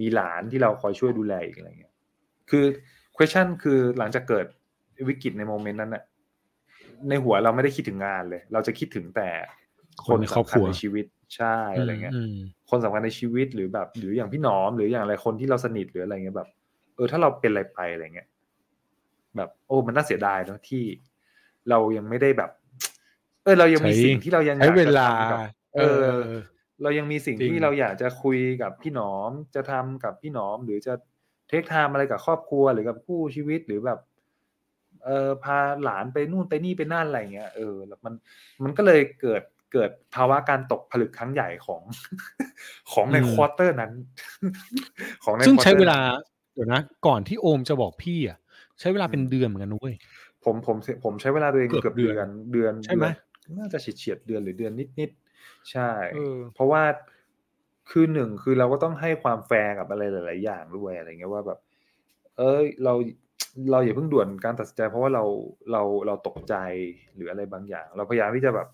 [0.00, 1.94] มีหลานที่เราคอยช่วยดูแลอีกอะไรเงี้ย
[2.50, 2.64] คือ
[3.16, 4.46] question คือหลังจากเกิด
[5.08, 6.04] วิกฤตในโมเมนต์นั้นน่ะ
[7.08, 9.30] ในหัวเราไม่ได้คิดถึงงานเลย เราจะคิดถึงแต่
[10.06, 12.36] คนสำคัญในชีวิตใช่อะไรเงี้ยอืม
[12.70, 16.48] คนสำคัญในชีวิตหรือแบบ หรืออย่างพี่หนอมหรืออย่างอะไรคนที่เราสนิทหรืออะไรเงี้ยแบบ
[16.94, 18.28] เออถ้าเราเป็นอะไรไปอะไรเงี้ย
[19.36, 20.84] แบบโอ้มันน่าเสียดายเนอะที่
[21.70, 22.50] เรายังไม่ได้แบบ
[23.44, 25.40] เออเรายังมีใช้สิ่งที่เรายังใช้อยากเวจะลาทำกับ
[25.74, 26.20] เอเอออ
[26.82, 30.94] เรายังมีสิ่งจริงที่เราอยากจะคุยกับพี่หนอม จะทำกับพี่หนอม หรือจะ
[31.48, 33.98] เทคไทม์อะไรกับครอบครัวหรือกับคู่ชีวิตหรือแบบ
[35.04, 38.14] เออพาหลานไปนู่นไปนี่ไปนั่นอะไรเงี้ยเออแล้วมัน
[38.62, 41.82] มันก็เลยเกิดเกิดภาวะการตกผลึกครั้งใหญ่ของ
[42.92, 43.92] ของในอืม quarter นั้น
[45.24, 48.38] ของในซึ่งควอใช้ตอร์เวลานั้เดี๋ยวนะ ก่อนที่โอมจะบอกพี่อะ
[48.80, 49.94] ใช้เวลาเป็นเดือนเหมือนกันนุ้ย
[50.44, 53.12] ผมผมผมใช้เวลาตัวเองเกือบเกือบเดืเดืออนนเดือนใช่ไหมเดือน
[53.58, 56.82] น่าจะเฉียดเฉียดๆเดือนหรือเดือนนิดนิดๆใช่เออเพราะว่า
[57.90, 61.58] คือหนึ่งคือเราก็ต้องให้ความแฟร์กับอะไรหลาย ๆ อย่างด้วยอะไรเงี้ยว่าแบบ
[62.38, 62.92] เอ้ยเรา
[63.70, 65.24] เราอย่าเพิ่งด่วนการตัดสินใจ เพราะว่าเรา
[65.72, 66.54] เราเราตกใจ
[67.14, 68.68] หรืออะไรบางอย่าง เราพยายามที่จะแบบ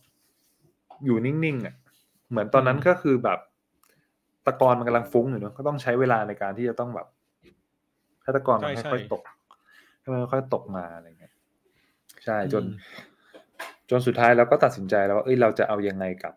[1.04, 1.74] อยู่นิ่งๆอะ
[2.30, 3.38] เหมือนตอนนั้นอืมก็คือแบบ
[4.46, 7.06] ตะกอนมันกำลังฟุ้งอยู่เนอะก็ต้องใช้เวลาในการที่จะต้องแบบ
[8.22, 9.22] ให้ตะกอนมันค่อยๆตก
[10.02, 11.34] ให้มันค่อยๆตกมาอะไรเงี้ย
[12.24, 12.72] ใช่จนอืม
[13.90, 16.34] จนสุดท้ายเราก็ตัดสินใจแล้วว่าเอ้ยเราจะเอายังไงกับ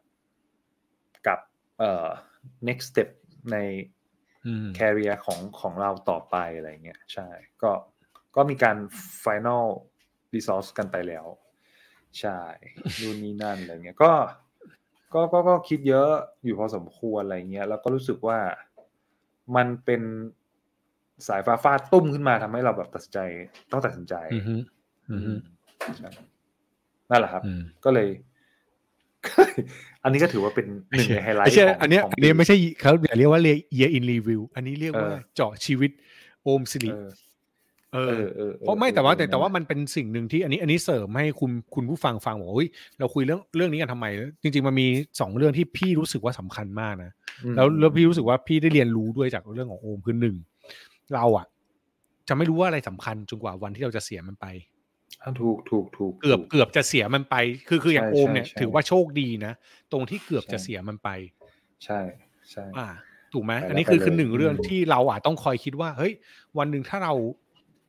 [1.27, 1.39] กับ
[1.79, 2.07] เอ่อ
[2.67, 3.09] next step
[3.51, 3.57] ใน
[4.45, 7.27] อืม career ของของเราต่อไปอะไรเงี้ยใช่
[7.61, 7.71] ก็
[8.35, 8.77] ก็มีการ
[9.25, 9.65] final
[10.33, 11.25] resource กันไปแล้ว
[12.19, 12.39] ใช่
[12.99, 14.13] นู่นนี่นั่นอะไรเงี้ยก็
[15.13, 16.11] ก็ก็ก็คิดเยอะ
[16.43, 18.39] อยู่พอสมควรอะไรเงี้ยแล้วก็รู้สึกว่า
[19.55, 20.01] มันเป็น
[21.27, 23.19] สายฟ้าฟาดตุ้มขึ้นมาทำให้เราแบบตัดสินใจ
[23.71, 24.55] ต้องตัดสินใจ อืมฮึ
[25.11, 25.33] อืมฮึ
[25.97, 26.09] ใช่
[27.09, 28.07] นั่นแหละครับอืมก็เลย
[30.03, 33.41] อันนี้ก็ถือว่าเป็นหนึ่งในไฮไลท์ไม่ใช่ของอันเนี้ยของอันเนี้ยปีไม่ใช่เขาอย่าเรียกว่า
[33.77, 35.91] year in review อันนี้เรียกว่าเออเจาะชีวิต
[36.43, 36.91] โอมสิริ
[37.93, 44.05] เออเอเอออเออออเพราะไม่แต่ว่าแต่เออแต่ว่ามันเป็นสิ่งหนึ่งที่อันนี้อันนี้เสริมให้คุณคุณผู้ฟังฟังบอกว่าเฮ้ยเราคุยเรื่องเรื่องนี้กันทำไม
[44.41, 44.87] จริง ๆ มันมี
[45.19, 47.11] สองเรื่องที่พี่รู้สึกว่าสำคัญมากนะ
[47.43, 50.35] อืมแล้วแล้วพี่รู้สึกว่าพี่ได้เรียนรู้ด้วยจากเรื่องของโอมคือหนึ่ง
[51.13, 51.45] เราอะ
[52.27, 54.45] จะไม่รู้ว่าอะไรสำคัญจนกว่าวันที่เราจะเสียมันไป
[55.21, 57.35] อะถูกถูกถูกเกือบถูเกือบจะเสียมันไป
[57.67, 59.53] คือคืออย่างใช่โอมเนี่ยใช่ถือว่าโชคดีนะ
[59.91, 61.09] ตรงที่เกือบใช่จะเสียมันไป
[61.83, 61.99] ใช่
[62.51, 62.87] ใช่อ่า
[63.33, 66.13] ถูกไหมไปแล้วอันนี้คือไปเลยคือหนึ่งเรื่องอืมที่เราอาจต้องคอยคิดว่า เฮ้ย
[66.57, 67.13] วันหนึ่งถ้าเรา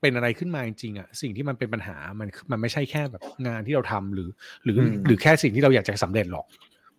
[0.01, 4.29] เป็นอะไรขึ้นมาจริงๆอะสิ่งที่มันเป็นปัญหามันมันไม่ใช่แค่แบบงานที่เราทำหรือ
[4.65, 6.47] หรืออมหรือแค่สิ่งที่เราอยากจะสำเร็จหรอก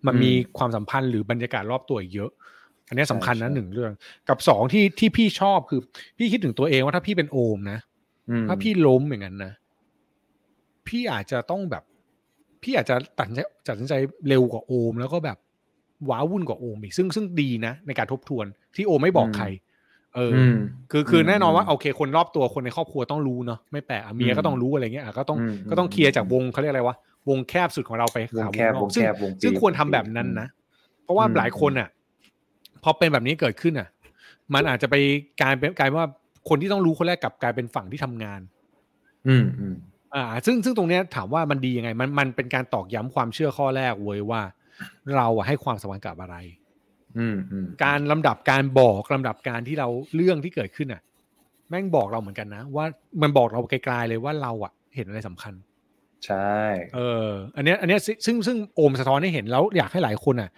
[0.07, 2.31] มันอืมมีความสัมพันธ์หรือบรรยากาศรอบตัวอีกเยอะ
[2.87, 3.91] อันนี้สำคัญนะใช่หนึ่งเรื่อง
[4.29, 5.79] กับสองที่ที่พี่ชอบคือ
[6.17, 7.79] พี่คิดถึงตัวเองว่าถ้าพี่เป็นโอมนะ
[8.29, 9.53] อืมถ้าพี่ล้มอย่างนั้นนะ
[10.87, 11.83] พี่อาจจะต้องแบบ
[12.63, 13.93] พี่อาจจะตัดสินใจตัดสินใจ
[14.27, 15.37] เร็วกว่าโอม แล้วก็แบบ
[16.09, 18.45] ว้าวุ่นกว่าโอมอีกซึ่งซึ่งดีนะในการทบทวน
[18.75, 19.45] ที่โอมไม่บอกใคร
[20.15, 20.55] เออออืม
[20.91, 26.95] คือคือแน่นอนว่ามโอเค คนรอบตัวคนในครอบครัวต้องรู้เนาะไม่แปลกอะเมียก็อืมต้องรู้อะไรเงี้ยอะก็ต้องอืมก็ต้องเคลียร์จากวงเขาเรียกอะไรวะ
[27.29, 30.47] วงแคบสุดของเราไปวงหาวแคบนอกวงซึ่งแคบวงปีซึ่งควรทำวงปีแบบนั้นนะ
[31.03, 31.96] เพราะว่าอืมหลายคนอะพ
[32.87, 33.89] อเป็นแบบนี้เกิดขึ้นอะ
[34.53, 34.95] มันอาจจะไป
[35.41, 36.09] กลายเป็นกลายเป็นว่า
[36.49, 38.41] คนที่ต้องรู้คนแรกกลับกลายเป็นฝั่งที่ทำงาน
[39.27, 39.75] อืมอืม
[40.15, 44.41] อ่า ซึ่งซึ่งตรงเนี้ยถามว่ามันดียังไง มันมันเป็นการตอกย้ำความเชื่อข้อแรกเว้ยว่า
[45.15, 46.35] เราอะให้ความสำคัญกับอะไร
[47.17, 51.01] อืมอืมการลำดับการบอกลำดับการที่เราเรื่องที่เกิดขึ้นอะ
[51.69, 52.85] แม่งบอกเราเหมือนกันนะว่า
[53.21, 55.53] มันบอกเราไกลๆเลยว่าเราอะ เห็นอะไรสำคัญ
[56.25, 56.55] ใช่
[56.95, 60.49] เออ อันเนี้ย อันเนี้ยซึ่งซึ่งซึ่งโอมสะท้อนให้เห็นแล้วอยากให้หลายคนอะ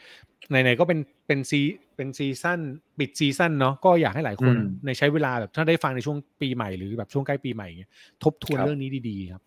[0.50, 1.60] ไหนๆก็เป็นเป็นซี
[1.96, 2.60] เป็นซีซั่น
[3.00, 7.92] ปิดซีซั่นเนาะก็อยากให้หลายคนในใช้เวลาแบบถ้าได้ฟังในช่วงปีใหม่หรือแบบช่วงใกล้ปีใหม่อย่างเงี้ย
[8.24, 9.44] ทบทวนเรื่องนี้ดีๆครับ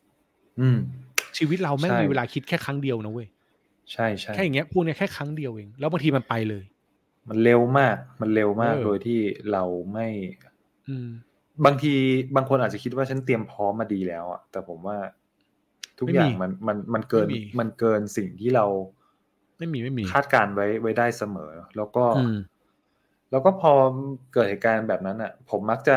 [0.60, 0.78] อืม
[1.38, 3.26] ชีวิตเราแม่งใช่มีเวลาคิดแค่ครั้งเดียวนะเว้ย
[3.92, 6.64] ใช่ใช่แค่อย่างเงี้ยพวกเนี้ยแค่ครั้งเดียวเองแล้วบางทีมันไปเลย
[7.28, 9.18] มันเร็วมาก มันเร็วมากเออโดยที่
[9.52, 10.08] เราไม่
[10.88, 11.08] อืม
[11.64, 11.94] บางที
[12.36, 14.96] บางคนอาจจะคิดว่าฉันเตรียมพร้อมมาดีแล้วอะแต่ผมว่า
[16.00, 18.66] ทุกอย่างไม่มีมันมันมันเกินไม่มีมันเกินสิ่งที่เรา
[19.62, 22.37] ไม่มีไม่มีคาดการณ์ไว้ไว้ได้เสมอ แล้วก็อืม
[23.31, 23.72] แล้วก็พอ
[24.33, 25.96] เกิดเหตุการณ์แบบนั้นอะ ผมมักจะ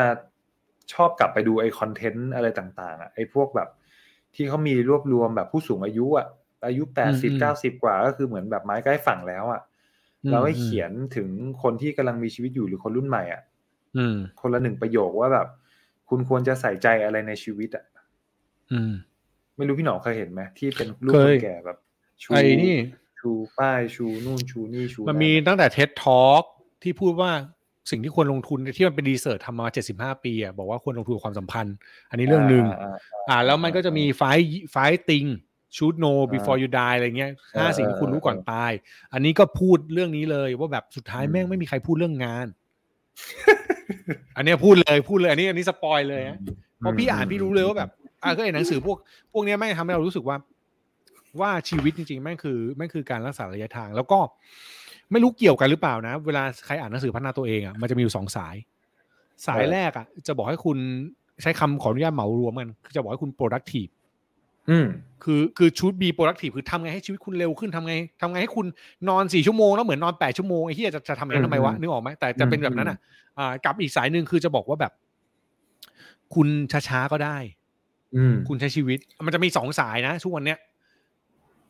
[0.92, 3.68] ชอบกลับไปดูไอคอนเทนต์อะไรต่างๆอะไอพวกแบบ
[4.34, 6.26] ที่เขามีรวบรวมแบบผู้สูงอายุอะ
[6.58, 9.60] ไปอายุแปดสิบเก้าสิบกว่า ก็คือเหมือนแบบไม้ใกล้ฝั่งแล้วอะ่ะ
[10.30, 11.28] เราให้เขียนถึง
[11.62, 13.42] คนที่กำลังมีชีวิตอยู่หรือคนรุ่นใหม่อะ่ะ
[13.96, 15.48] อืมคนละหนึ่งประโยคว่าแบบ
[16.08, 17.84] คุณควรจะใส่ใจอะไรในชีวิตอะ่ะ
[18.72, 18.92] อืม
[19.56, 21.78] ไม่รู้พี่หนอเคยเห็นไหมที่เป็นรูปเคคยนแก่แบบ
[22.22, 22.76] ชูไอ้นี่
[23.26, 26.44] ชูป้ายชูนู่นชูนี่ชูมันมีตั้งแต่เท็ดทอ l k
[26.82, 27.30] ที่พูดว่า
[27.90, 31.76] สิ่งที่ควรลงทุนที่มันเป็นรีเสิร์ชทำมาเจ็ดสิบห้าปีอะบอกว่าควรลงทุนกับความสัมพันธ์
[32.10, 32.96] อันนี้เรื่องหนึ่งาา
[33.28, 34.22] อ่า แล้วมันก็จะมีไฟ
[34.72, 34.76] ไฟ
[35.10, 35.24] ติง
[35.76, 38.72] ชูดโน before you die อะไรเงี้ยห้าเออสิ่งที่คุณรู้ก่อนเออตาย
[39.12, 42.46] อันนี้ก็พูดเรื่องนี้เลยว่าแบบสุดท้ายอืมแม่งไม่มีใครพูดเรื่องงาน
[44.36, 46.38] อันเนี้ยพูดเลยพูดเลย อันนี้อันนี้สปอยเลยฮะ
[46.78, 47.90] เพราะพี่อ่านพี่รู้เลยว่าแบบ
[48.22, 48.96] อ่าก็ไอ้หนังสือพวก
[49.32, 50.36] พวกเนี้ยแม่งทำให้เรารู้สึกว่า
[51.40, 54.18] ว่าชีวิตจริงๆแม่งคือแม่งคือการรักษาระยะทาง แล้วก็
[55.10, 58.56] ไม่รู้เกี่ยวกันหรือเปล่านะ เวลาใครอ่านหนังสือพัฒนาตัวเองอะมันจะมีอยู่สองสาย
[59.46, 60.78] สายเออแรกอะ จะบอกให้คุณ
[61.42, 63.90] ใช้คำขออนุญาตเหมารวมกันคือจะบอกให้คุณ productive
[64.70, 64.86] อืม
[65.24, 68.66] คือคือชุด be productive คือทำไงให้ชีวิตคุณเร็วขึ้นทำไงทำไงให้คุณ
[69.08, 72.98] นอนสี่ชั่วโมงแล้วเหมือนนอนแปดชั่วโมงไอ้ที่จะจะทำอย่างนั้นทำไมวะอืมนึกออกไหมแต่จะเป็นอืมแบบนั้นอะ
[73.38, 74.92] อ่ากับอีกสายหนึ่งคือจะบอกว่าแบบ
[76.34, 76.48] คุณ
[76.88, 77.36] ช้าๆก็ได้
[78.16, 80.58] อืมคุณใช้ชีวิต มันจะมีสองสายนะทุกวันเนี้ย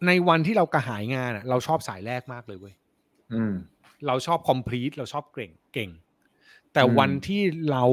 [0.06, 2.74] ในวันที่เรากระหายงานอะเราชอบสายแรกมากเลยเว้ย
[3.34, 3.54] อืม
[4.06, 5.90] เราชอบ complete เราชอบเก่งเก่ง
[6.72, 7.40] แต่อืมวันที่
[7.72, 7.84] เรา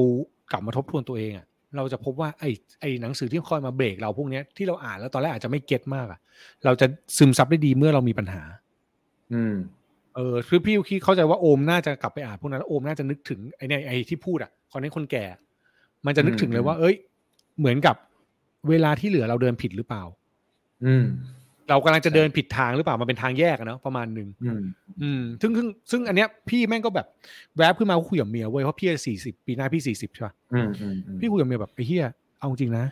[0.52, 6.20] กลับมาทบทวนตัวเองอะเราจะพบว่าไอ้ไอ้หนังสือที่คอยมาเบรกเราพวกเนี้ยที่เราอ่านแล้วตอนแรกอาจจะไม่เก็ตมากอะ
[6.64, 6.86] เราจะ
[7.16, 8.42] ซึมซับได้ดีเมื่อเรามีปัญหา
[9.34, 9.54] อืม
[10.14, 15.24] เออคือพี่คิดเข้าใจว่าโอมน่าจะกลับไปอ่านพวกนั้นแล้วโอมน่าจะนึกถึงไอ้เนี่ยไอ้ที่พูดอะคอนนี้คนแก่
[16.06, 16.94] มันจะนึกถึงเลยว่า เอ้ย
[17.58, 17.96] เหมือนกับ
[18.68, 20.02] เวลาที่เหลือเราเดินผิดหรือเปล่า
[20.84, 21.04] อืม
[21.68, 24.60] เรากำลังจะเดินผิดทางหรือเปล่ามันเป็นทางแยกอะเนาะประมาณหนึ่งอืม
[25.02, 27.06] อืมซึ่งซึ่งซึ่งอันเนี้ยพี่แม่งก็แบบ
[27.56, 32.06] แวบขึ้นมาคุยกับเมียเว้ยเพราะพี่สี่สิบปีหน้าพี่สี่สิบใช่ป่ะอืมอืมอืมพี่คุยกับเมียแบบไอ้เฮีย
[32.38, 32.84] เอาจริงนะ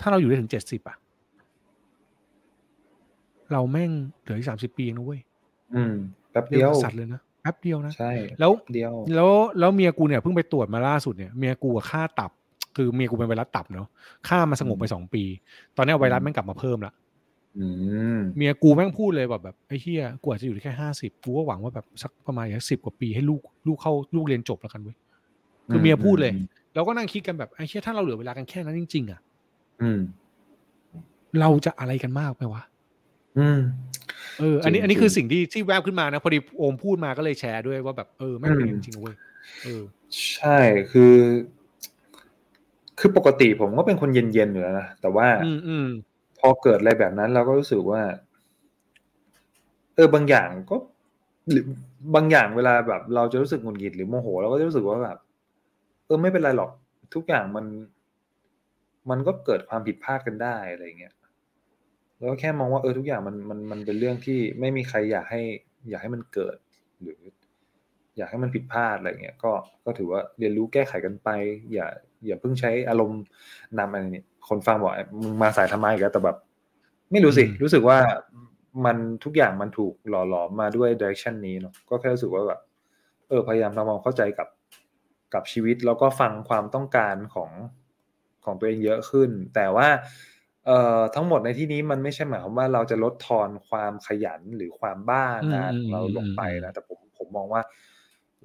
[0.00, 0.96] ถ้าเราอยู่ได้ถึงเจ็ดสิบอะ
[3.52, 3.90] เราแม่ง
[4.22, 5.20] เหลืออีกสามสิบปีเองนะเว้ย
[5.74, 5.94] อืม
[6.30, 12.30] แป๊บเร็วเดียวกว่าสัตว์เลยนะแป๊บเดียวนะใช่แล้วเดียว แล้วแล้วเมียกูเนี่ยเพิ่งไปตรวจมาล่าสุดเนี่ยเมียกูอะค่าตับ
[12.76, 13.88] คือเมียกูเป็นไวรัสตับเนาะ
[14.28, 15.22] ค่ามาสงบไปสองปี
[15.76, 17.05] ตอนเนี้ยไวรัสแม่งกลับมาเพิ่มละอืม
[18.36, 24.96] เมียกูแม่งพูดเลยแบบแบบไอ้เฮียกูอาจจะอยู่ได้แค่ห้าสิบกูก็หวังว่าแบบสักประมาณอย่างสิบกว่าปีให้ลูกลูกเข้าลูกเรียนจบแล้วกันเว้ย
[25.70, 26.32] คือเมียพูดเลย
[26.74, 29.20] เราก็นั่งคิดกันแบบไอ้เฮียถ้าเราเหลือเวลากันแค่นั้นจริง ๆ อะ
[29.82, 30.00] อืม
[31.40, 32.62] เราจะอะไรกันมากไหมวะ
[33.38, 33.60] อืม
[34.38, 39.16] เออ อันนี้จริงอันนี้คือจริงสิ่งที่ที่แวบขึ้นมานะพอดีโอมพูดมาก็เลยแชร์ด้วยว่าแบบเออแม่งเป็นอืมจริงๆเว้ย
[39.64, 39.82] เออ
[40.34, 40.56] ใช่
[40.90, 41.14] คือ
[42.98, 45.88] คือปกติผมก็เป็นคนเย็นๆอยู่แล้วนะแต่ว่า อืม
[46.46, 48.00] อืมพอเกิดอะไรแบบนั้น เราก็รู้สึกว่า
[49.94, 50.76] เออบางอย่างก็
[51.50, 51.64] หรือ
[52.14, 55.18] บางอย่างเวลาแบบ เราจะรู้สึกหงุดหงิดหรือโมโหเราก็จะรู้สึกว่าแบบ
[56.06, 56.70] เออไม่เป็นไรหรอก
[57.14, 57.66] ทุกอย่างมัน
[59.10, 61.14] มันก็เกิดความผิดพลาดกันได้อะไรเงี้ย
[62.16, 65.42] แล้วก็แค่มองว่าเออทุกอย่างมันมันมันเป็นเรื่องที่ไม่มีใครอยากให้
[65.90, 66.56] อยากให้มันเกิด
[67.02, 67.20] หรือ
[68.16, 69.52] อยากให้มันผิดพลาดอะไรเงี้ยก็
[69.84, 71.28] ก็ถือว่าเรียนรู้แก้ไขกันไป
[71.72, 71.86] อย่า
[72.26, 73.20] อย่าเพิ่งใช้อารมณ์
[73.78, 76.36] นำอะไรเนี่ยคนฟังบอกมึงมาสายทำไมกันแต่แบบ
[77.10, 77.98] ไม่รู้สิอืมรู้สึกว่า
[78.84, 82.60] มันทุกอย่างมันถูกหล่อหลอมมาด้วยดิเรกชันนี้เนาะก็แค่รู้สึกว่าแบบ
[83.28, 84.48] เออพยายามทำความเข้าใจกับ
[85.34, 87.50] กับชีวิตแล้วก็ฟังความต้องการของ
[88.44, 89.88] ของตัวเองเยอะขึ้น แต่ว่า
[90.66, 97.62] เอ่อทั้งหมดในที่นี้มันไม่ใช่หมายความว่าเราจะลดทอนความขยันหรือความบ้างานของเราลงไปนะแต่ผมผมมองว่า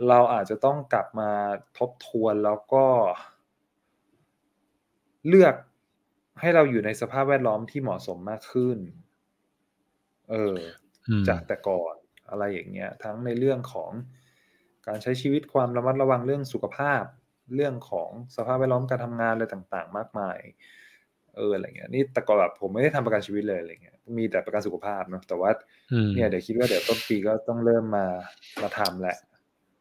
[0.09, 1.29] เราอาจจะต้องกลับมา
[1.77, 2.85] ทบทวนแล้วก็
[5.27, 5.55] เลือก
[6.39, 8.77] ให้เราอยู่ในสภาพแวดล้อมที่เหมาะสมมากขึ้น
[10.29, 10.57] เออ
[11.09, 11.95] อืมจากแต่ก่อน
[12.29, 13.91] อะไรอย่างเงี้ย ทั้งในเรื่องของ
[14.87, 17.03] การใช้ชีวิตความระมัดระวังเรื่องสุขภาพ
[17.55, 20.39] เรื่องของสภาพแวดล้อมการทำงานอะไรต่าง ๆ มากมาย
[21.35, 25.49] เอออะไรเงี้ย นี่แต่ก่อนแบบผมไม่ได้ทำประกันชีวิตเลยอะไรเงี้ย มีแต่ประกันสุขภาพเนาะ แต่ว่า
[25.91, 28.05] อืมเนี่ยเดี๋ยวคิดว่าเดี๋ยวต้นปีก็ต้องเริ่มมา
[28.61, 29.17] มาทำแหละ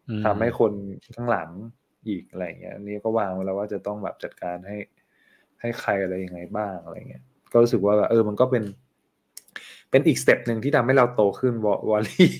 [0.08, 0.72] อืมทำให้คน
[1.14, 1.50] ข้างหลัง
[2.08, 4.76] อีกอะไรเงี้ยอันนี่ก็วางไว้แล้วว่าจะต้องแบบจัดการให้
[5.60, 8.64] ให้ใครอะไรยังไงบ้างอะไรเงี้ยก็รู้สึกว่าแบบเออมันก็เป็น
[9.90, 12.32] เป็นอีกสเต็ปหนึ่งที่ทำให้เราโตขึ้น worry worry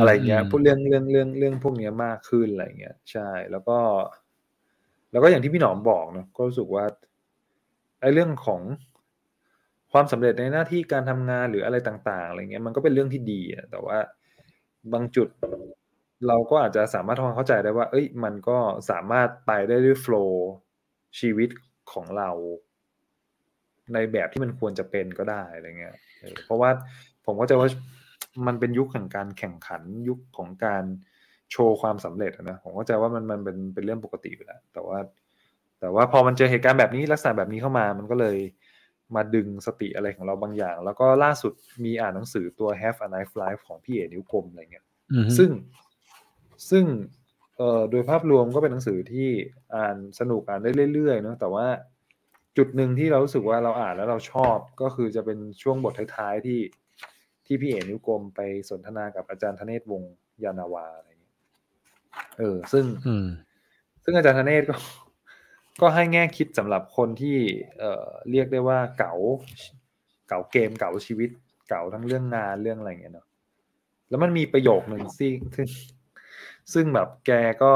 [0.00, 3.78] อะไรเงี้ยพูดเรื่องเรื่องเรื่องเรื่องพวกเนี้ยมากขึ้นอะไรเงี้ยใช่แล้วก็
[5.12, 6.84] แล้วก็อย่างที่พี่หนอมบอกเนาะก็รู้สึกว่า
[8.00, 8.60] ไอ้เรื่องของ
[9.92, 13.98] ความสำเร็จในหน้าที่การทำงานหรืออะไรต่างๆอะไรเงี้ยมันก็เป็นเรื่องที่ดีอะแต่ว่า
[14.92, 15.28] บางจุด
[16.26, 18.58] เราก็อาจจะสามารถทำความเข้าใจได้ว่า เอ้ย มันก็
[18.90, 20.48] สามารถไปได้ด้วยโฟล์
[21.20, 21.48] ชีวิต
[21.92, 22.30] ของเรา
[23.94, 26.70] ในแบบที่มันควรจะเป็นก็ได้อะไรเงี้ยเออเพราะว่า
[27.26, 27.68] ผมก็จะว่า
[28.46, 30.84] มันเป็นยุคแห่งการแข่งขันยุคของการ
[31.50, 34.98] โชว์ความสำเร็จอะนะผมก็จะว่ามันมันเป็นเป็นเรื่องปกติอยู่แล้วแต่ว่า
[35.80, 38.38] แต่ว่าพอมันเจอเหตุการณ์แบบนี้ลักษณะแบบนี้เข้ามา มันก็เลย
[39.16, 41.52] มาดึงสติอะไรของเราบางอย่าง แล้วก็ล่าสุด
[41.84, 45.50] มีอ่านหนังสือตัว Have a Nice Life ของพี่เอ๋นิ้วกลมอะไรเงี้ยอือฮึซึ่ง
[46.70, 46.84] ซึ่ง
[47.58, 49.28] เอ่อโดยภาพรวมก็เป็นหนังสือที่
[49.76, 51.66] อ่านสนุกอ่านได้เรื่อยๆเนอะแต่ว่า
[52.56, 56.60] จุดหนึ่งที่เรารู้สึกว่าเราอ่านแล้วเราชอบก็คือจะเป็นช่วงบทท้ายๆที่
[57.46, 58.40] ที่พี่เอ๋นิ้วกลมไป
[58.70, 60.12] สนทนากับอาจารย์ธเนศวงศ์
[60.44, 61.36] ยานาวาอะไรเงี้ย
[62.38, 63.14] เออ ซึ่งอื
[64.04, 64.76] ซึ่งอาจารย์ธเนศก็
[65.80, 67.36] ก็ให้แง่คิดสำหรับคนที่
[67.78, 69.14] เอ่อเรียกได้ว่าเก๋า
[70.28, 71.30] เก๋าเกมเก๋าชีวิต
[71.68, 73.26] เก๋าทั้งเรื่องงานเรื่องอะไรอย่างเงี้ยเนาะ
[74.08, 75.32] แล้วมันมีประโยคหนึ่งซึ่ง
[76.72, 77.30] ซึ่งซึ่งแบบแก
[77.62, 77.72] ก็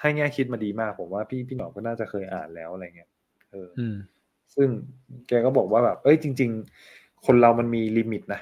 [0.00, 3.10] ให้แง่คิดมาดีมาก ผมว่าพี่พี่หนอมก็น่าจะเคยอ่านแล้วอะไรเงี้ย
[3.52, 3.96] เออออืม
[4.54, 4.68] ซึ่ง
[5.28, 6.50] แกก็บอกว่าแบบ เอ้ยจริง
[6.88, 8.40] ๆ คนเรามันมีลิมิตนะ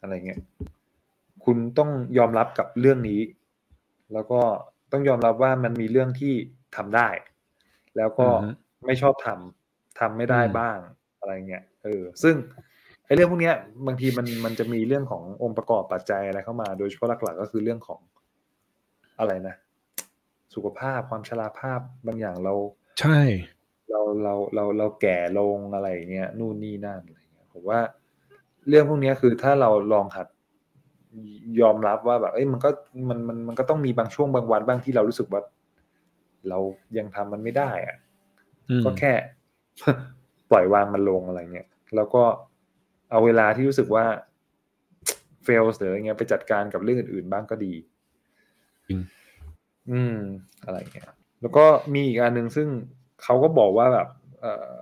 [0.00, 0.40] อะไรเงี้ย
[1.44, 3.20] คุณต้องยอมรับกับเรื่องนี้
[4.12, 4.40] แล้วก็
[4.92, 6.34] ต้องยอมรับว่ามันมีเรื่องที่
[6.76, 7.08] ทำได้
[7.96, 8.46] แล้วก็อือฮึ
[8.86, 10.78] ไม่ชอบทำทำไม่ได้อืมบ้าง
[11.18, 12.34] อะไรเงี้ยเออ ซึ่ง
[13.06, 18.00] ไอ้เรื่องพวกเนี้ยบางทีมันมันจะมีเรื่องขององค์ประกอบปัจจัยอะไรเข้ามา โดยเฉพาะหลักๆก็คือเรื่องของ
[19.18, 19.54] อะไรนะ
[20.54, 22.54] สุขภาพความชราภาพบางอย่างเรา
[23.00, 23.20] ใช่
[23.90, 27.80] เราเราเราเราแก่ลงอะไรอย่างเงี้ยนู่นนี่นั่นอะไรเงี้ยผมว่า
[28.68, 30.26] เรื่องพวกเนี้ยคือถ้าเราลองหัด
[31.60, 32.70] ยอมรับว่าแบบเอ้ยมันก็
[33.08, 35.42] มันมันมันก็ต้องมีบางช่วงบางวันบ้างที่เรารู้สึกว่า
[36.48, 36.58] เรา
[36.98, 37.96] ยังทำมันไม่ได้อะ
[38.70, 39.12] อืมก็แค่
[40.50, 42.22] ปล่อยวางมันลงอะไรเงี้ยแล้วก็
[43.10, 44.04] เอาเวลาที่รู้สึกว่า
[45.46, 47.72] fail หรืออะไรเงี้ยไปจัดการกับเรื่องอื่นๆบ้างก็ดี
[48.88, 49.00] จริง
[49.90, 50.16] อืม
[50.64, 51.08] อะไรเงี้ย
[51.40, 52.68] แล้วก็มีอีกอันหนึ่งซึ่ง
[53.22, 54.08] เขาก็บอกว่าแบบ
[54.40, 54.72] เอ่อ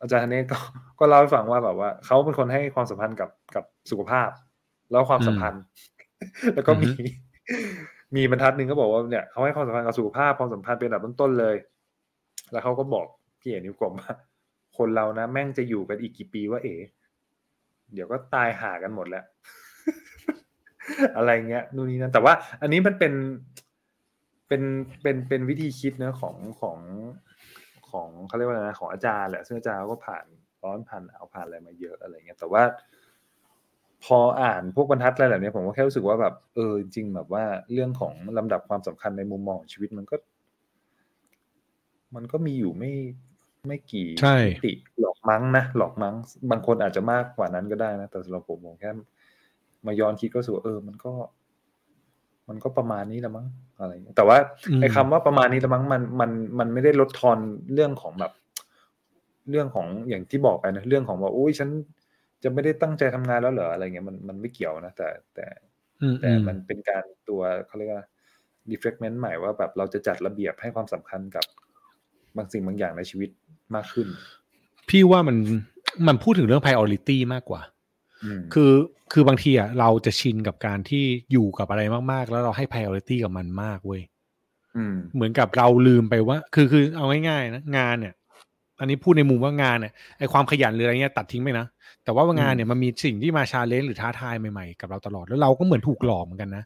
[0.00, 0.58] อาจารย์ธเนศก็
[0.98, 4.30] ก็เล่าให้ฟังว่าแบบว่าเขาเป็นคนให้ความสัมพันธ์กับกับสุขภาพ
[4.90, 5.62] แล้วความสัมพันธ์
[6.54, 6.90] แล้วก็มี
[8.16, 11.56] มีบรรทัดหนึ่งก็บอกว่าเนี่ยเขาให้ความสัมพันธ์กับสุขภาพความสัมพันธ์เป็นอันดับต้นๆเลย
[12.52, 13.06] แล้วเขาก็บอก
[13.40, 14.12] พี่เอ๋นิ้วกลมว่า
[14.78, 16.74] คนเรานะ แม่งจะอยู่กันอีกกี่ปีว่าเอ๋
[17.94, 19.24] เดี๋ยวก็ตายหากันหมดแล้ว
[21.16, 23.12] อะไรเงี้ยนู่นนี่นั่นแต่ว่า อันนี้มันเป็น
[24.48, 24.62] เป็น
[25.02, 26.78] เป็นเป็นวิธีคิดนะของของ
[27.90, 30.24] ของเขาเรียกว่าอะไรนะของอาจารย์แหละซึ่งอาจารย์เขาก็ผ่าน
[30.62, 32.62] ร้อนผ่านหนาวผ่านอะไรมาเยอะอะไรเงี้ยแต่ว่า
[34.04, 40.16] พออ่านพวกบรรทัดอะไรแบบเนี้ยผมก็แค่รู้สึกว่าแบบเออจริงๆแบบว่าเรื่องของลำดับความสำคัญในมุมมองของชีวิตมันก็
[42.14, 42.92] มันก็มีอยู่ไม่
[43.66, 46.14] ไม่กี่ใช่มิติหลอกมั้งนะหลอกมั้ง
[46.50, 48.90] บางคนอาจจะมากกว่านั้นก็ได้นะแต่สำหรับผมผมแค่
[49.86, 51.12] มาย้อนคิดก็รู้สึกว่าเออ มันก็
[52.48, 53.46] มันก็ประมาณนี้ละมั้ง
[53.78, 54.38] อะไรอย่างเงี้ยแต่ว่า
[54.70, 57.38] อืมไอ้คำว่าประมาณนี้ละมั้งมันมันมันไม่ได้ลดทอน
[57.74, 58.32] เรื่องของแบบ
[59.50, 61.68] เรื่องของอย่างที่บอกไปนะเรื่องของว่าโอ้ยฉัน
[62.42, 65.46] จะไม่ได้ตั้งใจทำงานแล้วเหรออะไรเงี้ยมันมันไม่เกี่ยวนะแต่แต่
[66.02, 68.04] อืมแต่อืมมันเป็นการตัวเขาเรียกว่า
[68.70, 71.44] reflectment ใหม่ว่าแบบเราจะจัดระเบียบให้ความสำคัญกับ
[72.36, 73.30] บางสิ่งบางอย่างในชีวิต
[73.74, 74.08] มากขึ้น
[74.88, 75.36] พี่ว่ามัน
[76.08, 77.75] มันพูดถึงเรื่อง priority มากกว่าอืม
[78.54, 78.72] คือ
[79.12, 84.02] คือบางทีอะเราจะชินกับการที่อยู่กับอะไรมากๆ แล้วเราให้ priority กับมันมากเว้ย
[84.76, 88.14] อืมเหมือนกับเราลืมไปว่า คือคือเอาง่ายๆนะงานเนี่ย
[88.80, 91.66] อันนี้พูดในมุมว่างานเนี่ยไอความขยันหรืออะไรเงี้ยตัดทิ้งไปนะ
[92.04, 96.64] แต่ว่าอืมงานเนี่ยมันมีสิ่งที่มาชาเลนจ์หรือท้าทายใหม่ๆกับเราตลอดแล้วเราก็เหมือนถูกหลอกเหมือนกันนะ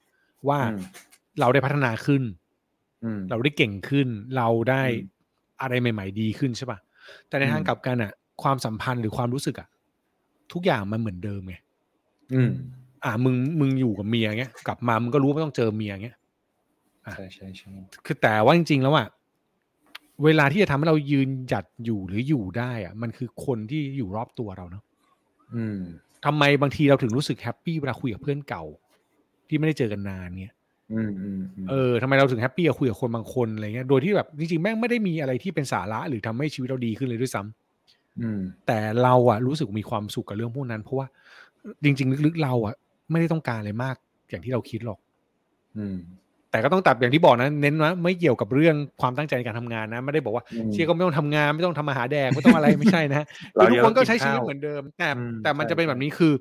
[0.49, 0.81] ว่าอืม
[1.41, 2.23] เราได้พัฒนาขึ้น
[3.05, 5.01] อืมเราได้เก่งขึ้น เราได้อืม
[5.61, 6.79] อะไรใหม่ ๆ ดีขึ้นใช่ปะ
[7.29, 9.69] แต่ในทางอืมกลับกันอะ ความสัมพันธ์หรือความรู้สึกอะ
[10.53, 11.57] ทุกอย่างมันเหมือนเดิมไง
[12.35, 12.51] อืม
[13.05, 16.17] อ่ามึงมึงอยู่กับเมียเงี้ย กลับมามึงก็รู้ว่าต้องเจอเมียเงี้ย
[17.17, 17.73] ใช่ใช่ใช่
[18.07, 19.07] คือแต่ว่าจริง ๆ แล้วอะ
[20.25, 24.83] เวลาที่จะทำให้เรายืนหยัดอยู่หรืออยู่ได้อะ มันคือคนที่อยู่รอบตัวเราเนาะ
[25.55, 25.79] อืม
[26.25, 28.65] ทำไมบางทีเราถึงรู้สึกแฮปปี้เวลาคุยกับเพื่อนเก่า
[29.49, 30.55] ที่ไม่ได้เจอกันนานเงี้ย
[30.93, 37.60] อืมอืมอืมเออทำไมเราถึงแฮปปี้กับคุยกับคนบางคนอะไรเงี้ยโดยที่แบบจริงๆแม่งไม่ได้มีอะไรที่เป็นสาระหรือทำให้ชีวิตเราดีขึ้นเลยด้วยซ้ำอืม
[38.67, 41.07] แต่เราอะรู้สึกมีความสุขกับเรื่องพวกนั้น เพราะว่า
[41.85, 42.75] จริง ๆ ลึกๆเราอะ
[43.11, 43.97] ไม่ได้ต้องการอะไรมาก
[44.31, 44.99] อย่างที่เราคิดหรอก
[45.77, 45.97] อืม
[46.51, 53.23] แต่ก็ต้องตัดอย่างที่บอกนะเน้นว่าไม่เกี่ยวกับเรื่องความตั้งใจในการทำงานนะไม่ได้บอกว่าอืมเชียร์ก็ไม่ต้องทำงานไม่ต้องทำอาหารแดกไม่ต้องอะไรไม่ใช่นะ
[53.55, 56.33] เราคือทุกคนก็ยังใช้กินชีวิตข้าวเหมือนเดิม แต่อืมแต่มันใช่จะเป็นใช่แบบนี้คือ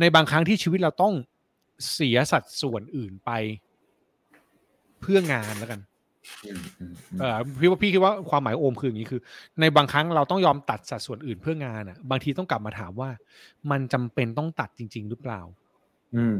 [0.00, 1.14] ในบางครั้งที่ชีวิตเราต้อง
[1.92, 3.30] เสียสัดส่วนอื่นไป
[5.00, 5.91] เพื่องานแล้วกันอืมอืมอืม
[7.20, 9.20] เออพี่ว่าพี่คิดว่าความหมายโอมคืออย่างนี้คือ
[9.60, 13.10] ในบางครั้งเราต้องยอมตัดสัดส่วนอื่นเพื่องานอะ บางทีต้องกลับมาถามว่า
[13.70, 15.40] มันจำเป็นต้องตัดจริง ๆ หรือเปล่า
[16.16, 16.36] อืม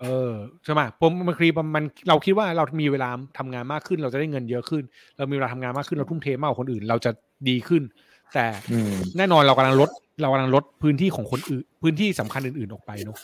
[0.00, 0.32] เออ
[0.64, 3.08] ใช่ไหมผมบางทีมันเราคิดว่าเรามีเวลา
[3.38, 4.82] ทำงานมากขึ้น เราจะได้เงินเยอะขึ้น
[5.16, 7.10] เรามีเวลาทำงานมากขึ้นเราทุ่มเทมากกว่าคนอื่น เราจะ
[7.48, 7.82] ดีขึ้น
[8.34, 9.90] แต่อืมแน่นอนเรากำลังลด
[10.22, 13.18] เรากำลังลดพื้นที่ของคนอื่น พื้นที่สำคัญอื่น ๆออกไปเนาะ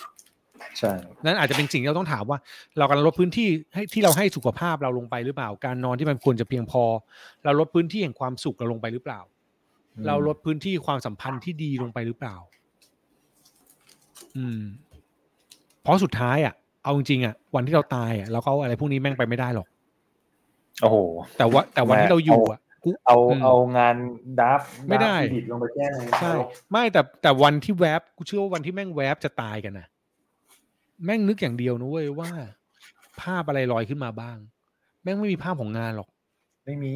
[0.79, 0.93] ใช่
[1.25, 2.39] นั่นอาจจะเป็นสิ่งที่เราต้องถามว่า
[2.79, 6.85] เรากำลังลดพื้นที่ให้ที่เราให้สุขภาพเราลงไปหรือเปล่า การนอนที่มันควรจะเพียงพอ
[7.45, 9.21] เราลดพื้นที่แห่งความสุขเราลงไปหรือเปล่า
[10.07, 12.37] เราลดพื้นที่ความสัมพันธ์ที่ดีลงไปหรือเปล่า
[14.37, 14.63] อืม
[15.83, 16.55] เพราะสุดท้ายอะ
[16.85, 19.67] เอาจริงๆอะวันที่เราตายอะเราก็เอาอะไรพวกนี้แม่งไปไม่ได้หรอก
[20.83, 20.97] โอ้โห
[21.39, 23.97] แต่ว่า แต่วันที่เราอยู่อะกูเอาอืมเอางาน
[24.41, 26.33] ดับไม่ได้ผิดลงไปแก้ในใช่
[26.71, 29.87] ไม่แต่แต่วันที่แวบกูเชื่อว่าวันที่แม่งแวบจะตายกันนะ
[31.05, 32.30] แม่งนึกอย่างเดียวนะเว้ยว่า
[33.22, 34.36] ภาพอะไรลอยขึ้นมาบ้าง
[35.03, 36.09] แม่งไม่มีภาพของงานหรอก
[36.64, 36.94] ไม่มี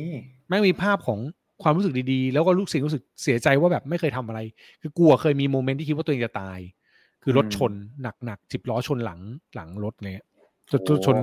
[0.48, 1.18] แม่งมีภาพของ
[1.62, 4.40] ความรู้สึกดีๆ แล้วก็รู้สึกรู้สึกเสียใจว่าแบบไม่เคยทำอะไร
[4.82, 6.58] คือกลัวเคยมีโมเมนต์ที่คิดว่าตัวเองจะตาย
[7.22, 7.72] คือรถชน
[8.24, 9.20] หนักๆสิบล้อชนหลัง
[9.54, 10.28] หลังรถอะไรเงี้ย
[10.70, 11.16] จนจนชน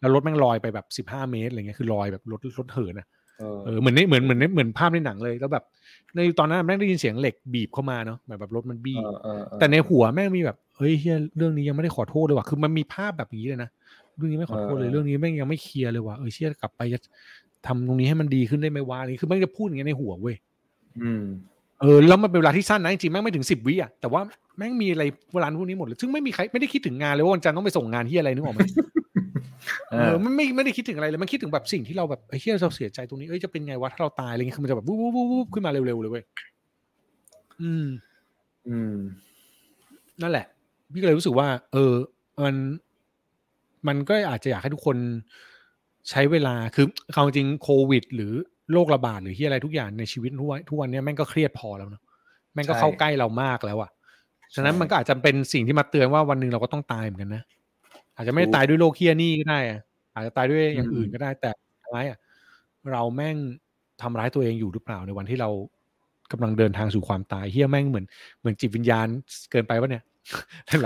[0.00, 3.06] แล้วรถแม่งลอยไปแบบสิบห้าเมตรอะไรเงี้ยคือลอยแบบรถรถเหินอะ
[3.38, 5.64] เออเออเหมือนในเหมือนเหมือนในเหมือนภาพในหนังเลยแล้วแบบ
[6.14, 13.70] ในตอนนั้นแม่งได้ยินเสียงเหล็กบีบเข้ามาเนาะแบบแบบรถมันบี้เออเออเออแต่ในหัวแม่งมีแบบ เฮ้ยเฮียเรื่องนี้ยังไม่ได้ขอโทษเลยว่ะคือมันมีภาพแบบนี้เลยนะ
[14.16, 16.98] เรื่องนี้ไม่ขอโทษเลยเรื่องนี้แม่งยังไม่เคลียร์เลยว่ะเออเชี่ยกลับไปจะ
[17.66, 20.36] ทำตรงนี้ให้มันดีขึ้นได้ไหมวะนี่คือแม่งจะพูดอย่างเงี้ยในหัวเว้ย
[21.02, 21.24] อืม
[21.80, 24.20] เออแล้วมันเป็นเวลาที่สั้นนะจริงๆแม่งไม่ถึงสิบวิอะแต่ว่า
[24.58, 25.04] แม่งมีอะไร
[25.34, 28.60] เวลาพวกนี้หมดเลยซึ่งไม่มีใครไม่ได้คิดถึงงานเลยว่าวันจันทร์ต้องไปส่งงานที่อะไรนึกออกไหม
[29.90, 36.24] เอเอออมันไม่ไม่ได้คิดถึงอะไรเลยมันคิดถึงแบบสิ่งที่เราแบบไอ้เฮียเราเสียใจตรงนี้เอ้ยจะเป็นไงวะถ้าเราตายอะไรเงี้ยคือมันจะแบบวูบวูบวูบวูบขึ้นมาเร็วๆเลยเว้ย
[37.62, 37.86] อืม
[38.68, 38.96] อืม
[40.22, 40.46] นั่นแหละ
[40.92, 41.94] พี่ก็เลยรู้สึกว่า เออ
[42.44, 42.56] มัน
[43.88, 44.96] มันก็อาจจะอยากให้ทุกคน
[46.10, 48.32] ใช้เวลาคือความจริงโควิด หรือ
[48.72, 52.02] โรคระบาดหรือที่อะไรทุกอย่างในชีวิตทุกวันทุกวันเนี้ยแม่งก็เครียดพอแล้วเนอะ
[52.54, 53.90] แม่งก็ใช่เข้าใกล้เรามากแล้วอะ
[54.54, 57.42] ฉะนั้นใช่มันก็อาจจะเป็นสิ่งที่มาเตือนว่าวันหนึ่งเราก็ต้องตายเหมือนกันนะ
[58.16, 59.80] อาจจะไม่ได้ถูกตายด้วยโรคเคียนี่ก็ได้อะ
[60.14, 62.18] อาจจะตายด้วยอย่างอืมอื่นก็ได้ แต่สุดท้ายอะ
[62.92, 63.36] เราแม่ง
[64.02, 65.50] ทำร้ายตัวเองอยู่หรือเปล่าในวันที่เรา
[66.32, 68.06] กำลังเดินทางสู่ความตายเฮียแม่งเหมือน
[68.40, 69.06] เหมือนจิตวิญญาณ
[69.50, 70.02] เกินไปวะเนี่ย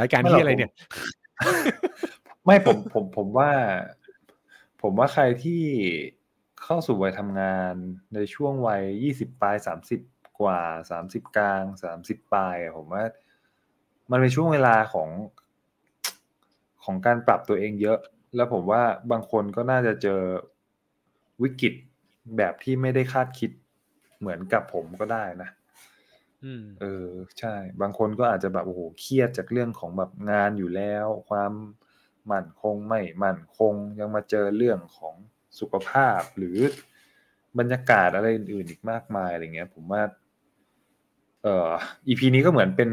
[0.01, 0.73] รายการที่อะไรเนี่ย
[2.45, 3.51] ไม่ผมผมผมว่า
[4.83, 5.63] ผมว่าใครที่
[6.63, 7.75] เข้าสู่วัยทำงาน
[8.15, 10.01] ในช่วงวัยยี่สิบปลายสามสิบ
[10.41, 10.61] กว่า
[10.91, 13.05] สามสิบกลางสามสิบปลายอะผมว่า
[14.11, 15.09] มันเป็นช่วงเวลาของ
[16.85, 17.99] ของการปรับตัวเองเยอะ
[18.37, 20.23] แล้วผมว่าบางคนก็น่าจะเจอ
[21.43, 21.75] วิกฤต
[22.37, 23.51] แบบที่ไม่ได้คาดคิด
[24.19, 25.60] เหมือนกับผมก็ได้นะอืม
[26.81, 27.09] เออ
[27.41, 31.53] ใช่ บางคนก็อาจจะแบบโอ้โหเครียดจากเรื่องของแบบงานอยู่แล้ว ความ
[32.31, 35.15] มั่นคงไม่มั่นคงยังมาเจอเรื่องของ
[35.61, 36.59] สุขภาพหรือ
[37.59, 40.03] บรรยากาศอะไรอื่นๆอีกมากมายอะไรเงี้ย ผมว่า
[41.43, 41.71] เอ่อ
[42.07, 42.91] EP นี้ก็เหมือนเป็น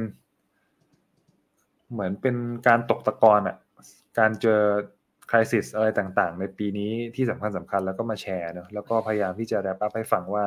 [1.91, 2.35] เหมือนเป็น
[2.67, 3.57] การตกตะกอนอะ
[4.19, 4.61] การเจอ
[5.31, 10.43] คริสิสอะไรต่างๆ ในปีนี้ที่สำคัญสำคัญแล้วก็มาแชร์เนอะแล้วก็พยายามที่จะแรปอัพให้ฟังว่า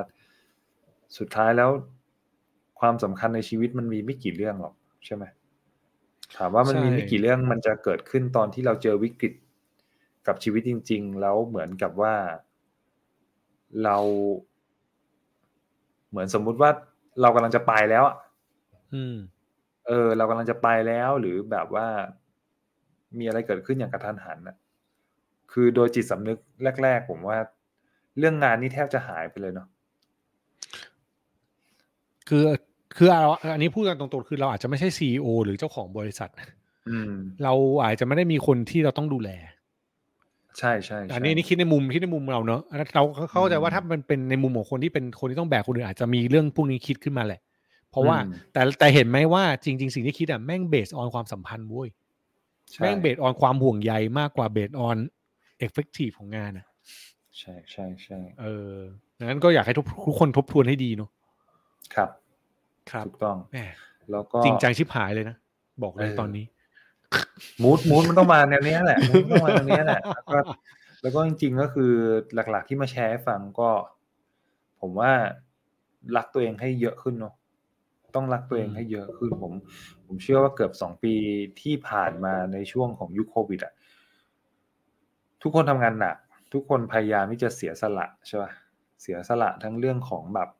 [1.18, 1.70] สุดท้ายแล้ว
[2.80, 4.74] ความสำคัญในชีวิตมันมีไม่กี่เรื่องหรอก
[5.06, 5.24] ใช่ไหม
[6.36, 9.32] ถามว่ามันมีใช่ไม่กี่เรื่องมันจะเกิดขึ้นตอนที่เราเจอวิกฤต
[10.26, 12.14] กับชีวิตจริง ๆ แล้วเหมือนกับว่า
[13.84, 13.96] เรา
[16.10, 16.70] เหมือนสมมุติว่า
[17.22, 18.16] เรากำลังจะไปแล้วอะ
[18.94, 19.16] อืม
[19.86, 21.86] เออ เรากำลังจะไปแล้วหรือแบบว่า
[23.18, 24.56] มีอะไรเกิดขึ้นอย่างกระทันหันนะ
[25.52, 26.38] คือโดยจิตสำนึก
[26.82, 27.38] แรก ๆ ผมว่า
[28.18, 29.68] เรื่องงานนี่แทบจะหายไปเลยเนาะ
[32.28, 32.44] คือ
[32.96, 33.20] คือเรา
[33.52, 36.30] อันนี้พูดกันตรงๆคือเราอาจจะไม่ใช่ซีอหรือเจ้าของบริษัท
[36.88, 37.12] อืม
[37.44, 37.52] เรา
[37.84, 39.30] อาจจะไม่ได้มีคนที่เราต้องดูแล
[40.58, 42.60] ใช่ใช่ใช่อันนี้นี่คิดในมุมคิดในมุมเราเนอะ
[42.94, 47.40] เราเข้าใจว่าอืมถ้ามันเป็นในมุมของคนที่เป็นคนที่ต้องแบกคนอื่นอาจจะมีเรื่องพวกนี้คิดขึ้นมาแหละ
[47.90, 51.88] เพราะว่าอืมแต่แต่เห็นไหมว่าจริง ๆ สิ่งที่คิดอะแม่ง based on ความสัมพันธ์เว้ย
[52.72, 54.96] ใช่แม่ง based on ความห่วงใยมากกว่า based on
[55.58, 56.66] effective ของงานอะ
[57.38, 58.74] ใช่ใช่ใช่เออ
[59.18, 61.10] ดังนั้นก็อยากให้ทุกทุกคนทบทวนให้ดีเนาะ
[61.94, 62.10] ครับ
[62.90, 63.58] ครับถูกต้องแหม
[64.12, 65.36] แล้วก็จริงจังชิบหายเลยนะ
[65.82, 66.44] บอกเลยเออตอนนี้
[67.62, 70.38] mood mood มันต้องมาแนวเนี้ยแหละ mood ต้องมาแนวเนี้ยแหละแล้วก็
[71.02, 71.92] แล้วก็จริงๆก็คือ
[72.34, 73.70] หลักๆที่มาแชร์ให้ฟังก็
[74.80, 75.12] ผมว่า
[76.16, 77.34] รักตัวเองให้เยอะขึ้นเนาะ
[78.14, 79.52] ต้องรักตัวเองให้เยอะขึ้นผม
[80.06, 81.14] ผมเชื่อว่าเกือบสองปี
[81.60, 83.72] ที่ผ่านมาในช่วงของยุคโควิดอะ
[85.42, 86.16] ทุกคนทำงานหนัก
[86.52, 88.50] ทุกคนพยายามที่จะเสียสละใช่ป่ะ
[89.02, 90.59] เสียสละทั้งเรื่องของแบบเอ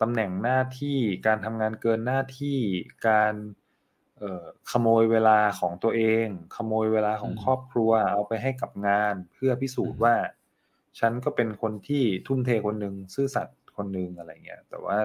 [0.00, 2.58] ตำแหน่งหน้าที่การทำงานเกินหน้าที่
[3.08, 3.34] การ
[4.18, 10.14] เอ่อขโมยเวลาของตัวเอง ขโมยเวลาของอืมครอบครัว เอาไปให้กับงาน เพื่อพิสูจน์ว่า
[10.98, 14.96] ฉันก็เป็นคนที่ทุ่มเทคนหนึ่งซื่อสัตย์คนหนึ่งอะไรเงี้ยแต่ว่า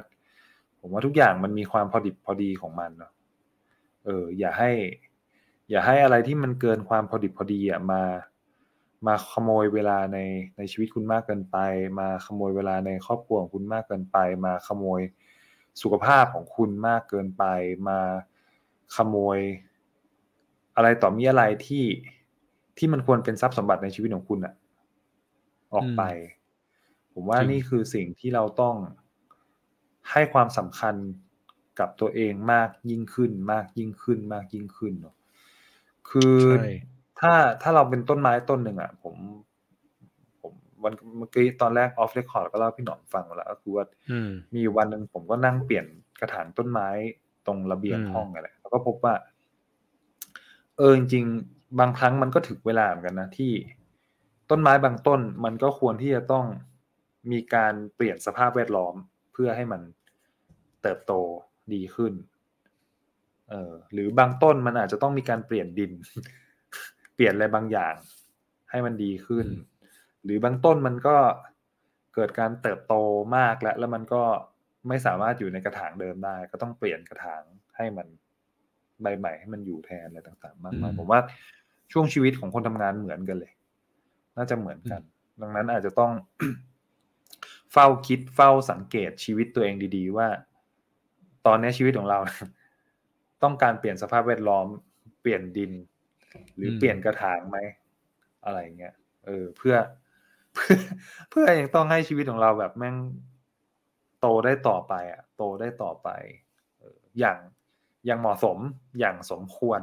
[0.80, 3.12] ผมว่าทุกอย่างมันมีความพอดิบพอดีของมันเนาะ
[4.06, 4.72] เออ อย่าให้
[5.70, 8.04] อย่าให้อะไรที่มันเกินความพอดิบพอดีอะมา
[9.08, 10.20] มาขโมยเวลาใน
[10.58, 11.58] ในชีวิตคุณมากเกินไป
[12.00, 15.02] มาขโมยเวลาในครอบครัวของคุณมากเกินไป มาขโมย
[15.82, 17.44] สุขภาพของคุณมากเกินไป
[17.90, 18.00] มา
[18.96, 19.40] ขโมย
[20.76, 21.86] อะไรต่อมีอะไรที่
[22.78, 24.54] ที่มันควรเป็นทรัพย์สมบัติในชีวิตของคุณอะ
[25.74, 26.04] ออกไป
[27.14, 28.76] ผมว่าจริงนี่คือสิ่งที่เราต้อง
[30.12, 30.96] ให้ความสำคัญ
[31.80, 35.16] กับตัวเองมากยิ่งขึ้น มากยิ่งขึ้น มากยิ่งขึ้นเนาะ
[36.10, 36.68] คือใช่
[37.22, 39.16] ถ้าถ้าเราเป็นต้นไม้ต้นหนึ่งอะ ผม
[40.42, 40.54] ผม
[40.84, 45.86] วันเมื่อกี้ตอนแรกออฟเรคคอร์ดก็เล่าให้พี่หนอมฟังแล้วก็คือว่าอืมมีอยู่วันหนึ่งผมก็นั่งเปลี่ยน
[46.20, 46.88] กระถางต้นไม้
[47.46, 49.14] ตรงระเบียงอืมห้องอะไรแล้วก็พบว่า
[50.78, 53.52] เออจริงๆบางครั้งมันก็ถึงเวลาเหมือนกันนะที่
[54.50, 56.46] ต้นไม้บางต้นมันก็ควรที่จะต้อง
[57.32, 58.96] มีการเปลี่ยนสภาพแวดล้อม
[59.34, 59.82] เพื่อให้มัน
[60.82, 61.14] เติบโต
[61.74, 62.14] ดีขึ้น
[63.50, 66.41] เออหรือบางต้นมันอาจจะต้องมีการเปลี่ยนดินเป
[67.22, 67.96] ลี่ยนอะไรบางอย่าง
[68.70, 69.70] ให้มันดีขึ้นอืม
[70.24, 71.16] หรือบางต้นมันก็
[72.16, 72.94] เกิดการเติบโต
[73.38, 74.24] มากแล้ว แล้วมันก็
[74.88, 77.42] ไม่สามารถอยู่ในกระถางเดิมได้ ก็ต้องเปลี่ยนกระถาง
[77.78, 78.08] ให้มัน
[79.02, 81.20] ใบใหม่ให้มันอยู่แทนอะไรต่างๆ มากมายอืมผมว่า
[81.92, 83.54] ช่วงชีวิตของคนทำงานเหมือนกันเลย
[84.38, 85.02] น่าจะเหมือนกัน
[85.42, 86.12] ดังนั้นอาจจะต้อง
[87.72, 90.28] เฝ้าคิดเฝ้าสังเกตชีวิตตัวเองดีๆ ว่า
[91.46, 92.20] ตอนนี้ชีวิตของเรา
[93.44, 94.66] ต้องการเปลี่ยนสภาพแวดล้อม
[95.22, 95.72] เปลี่ยนดิน
[96.56, 97.58] หรืออมเปลี่ยนกระถางไหม
[98.46, 98.94] อะไรเงี้ย
[99.26, 99.76] เออเพื่อ
[100.56, 100.78] เพื่อ
[101.30, 102.96] เพื่อยังต้องให้ชีวิตของเราแบบแม่ง
[104.20, 106.10] โตได้ต่อไปอะ โตได้ต่อไป
[106.80, 107.38] เอออย่าง
[108.06, 108.58] อย่างเหมาะสม
[109.00, 109.82] อย่างสมควร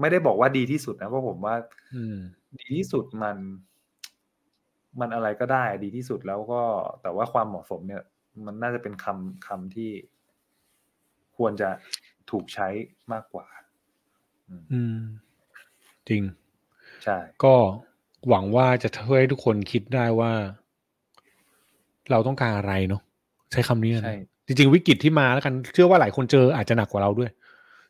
[0.00, 1.56] ไม่ได้บอกว่าดีที่สุดนะเพราะผมว่า
[1.96, 2.18] อืม
[2.60, 3.36] ดีที่สุดมัน
[5.00, 6.62] มันอะไรก็ได้ ดีที่สุดแล้วก็
[7.02, 8.02] แต่ว่าความเหมาะสมเนี่ย
[8.46, 9.90] มันน่าจะเป็นคำคำที่
[11.36, 11.68] ควรจะ
[12.30, 12.68] ถูกใช้
[13.12, 13.46] มากกว่า
[14.48, 14.98] อืมอืม
[16.08, 16.22] จริง
[17.04, 17.54] ใช่ ก็
[18.28, 20.32] หวังว่าจะช่วยให้ทุกคนคิดได้ว่า
[22.10, 23.02] เราต้องการอะไรเนาะ
[23.52, 27.30] ใช้คำนี้นะใช่จริง ๆ วิกฤตที่มาแล้วกัน เชื่อว่าหลายคนเจออาจจะหนักกว่าเราด้วย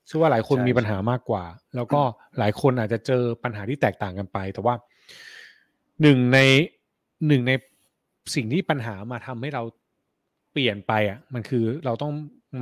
[0.07, 1.45] เชื่อว่าหลายคนใช่มีปัญหามากกว่า
[1.77, 2.01] แล้วก็
[2.39, 4.75] หลายคนอาจจะเจอปัญหาที่แตกต่างกันไป แต่ว่า
[6.03, 6.39] หนึ่งใน
[7.27, 7.53] หนึ่งใน
[8.35, 9.63] สิ่งที่ปัญหามาทำให้เรา
[10.53, 12.13] เปลี่ยนไปอะ มันคือเราต้อง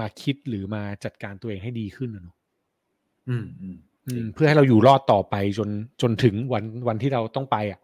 [0.01, 2.37] มาคิดหรือมาจัดการตัวเองให้ดีขึ้นอะเนาะ
[3.29, 3.92] อืมอืมอืม
[4.35, 5.69] เพื่อให้เราอยู่รอดต่อไปจน
[6.03, 7.81] จนถึงวันวันที่เราต้องไปอะ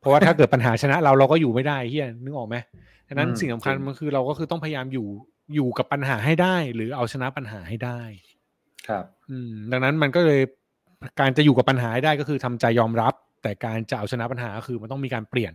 [0.00, 2.56] เพราะว่าถ้าเกิดปัญหาชนะเราเราก็อยู่ไม่ได้เฮียนึกออกไหม
[3.08, 5.06] ดังนั้นอืมสิ่งสำคัญจริงมันคือเราก็คือต้องพยายามอยู่
[5.54, 8.00] อยู่กับปัญหาให้ได้ หรือเอาชนะปัญหาให้ได้
[8.88, 10.40] ครับ อืม ดังนั้นมันก็เลย
[11.20, 15.52] การจะอยู่กับปัญหาให้ได้ก็คือทำใจยอมรับ แต่การจะเอาชนะปัญหาก็คือมันต้องมีการเปลี่ยน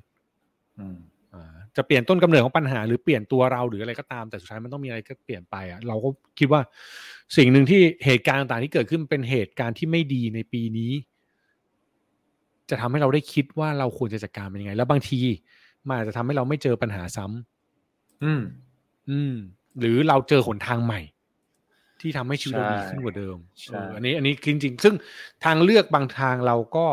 [0.80, 1.15] อืมอ่า
[1.78, 6.10] จะเปลี่ยนต้นกำเนิดของปัญหาหรือเปลี่ยนตัวเราหรืออะไรก็ตาม แต่สุดท้ายมันต้องมีอะไรก็เปลี่ยนไปอะเราก็
[6.40, 6.62] คิดว่า
[7.38, 10.92] สิ่งหนึ่งที่เหตุการณ์ต่างๆที่เกิดขึ้นเป็นเหตุการณ์ที่ไม่ดีในปีนี้
[12.70, 15.20] จะทำให้เราได้คิดว่าเราควรจะจัดการมันยังไง แล้วบางที
[15.88, 18.42] มันอาจจะทำให้เราไม่เจอปัญหาซ้ำอืม
[19.10, 19.34] อืม
[19.80, 21.02] หรือเราเจอหนทางใหม่
[22.02, 24.96] ที่ทำให้ชีวิตเราใช่ดีขึ้นกว่าเดิมใช่เอออันนี้ อันนี้คือจริงๆซึ่ง
[25.46, 26.88] ทางเลือกบางทางเราก็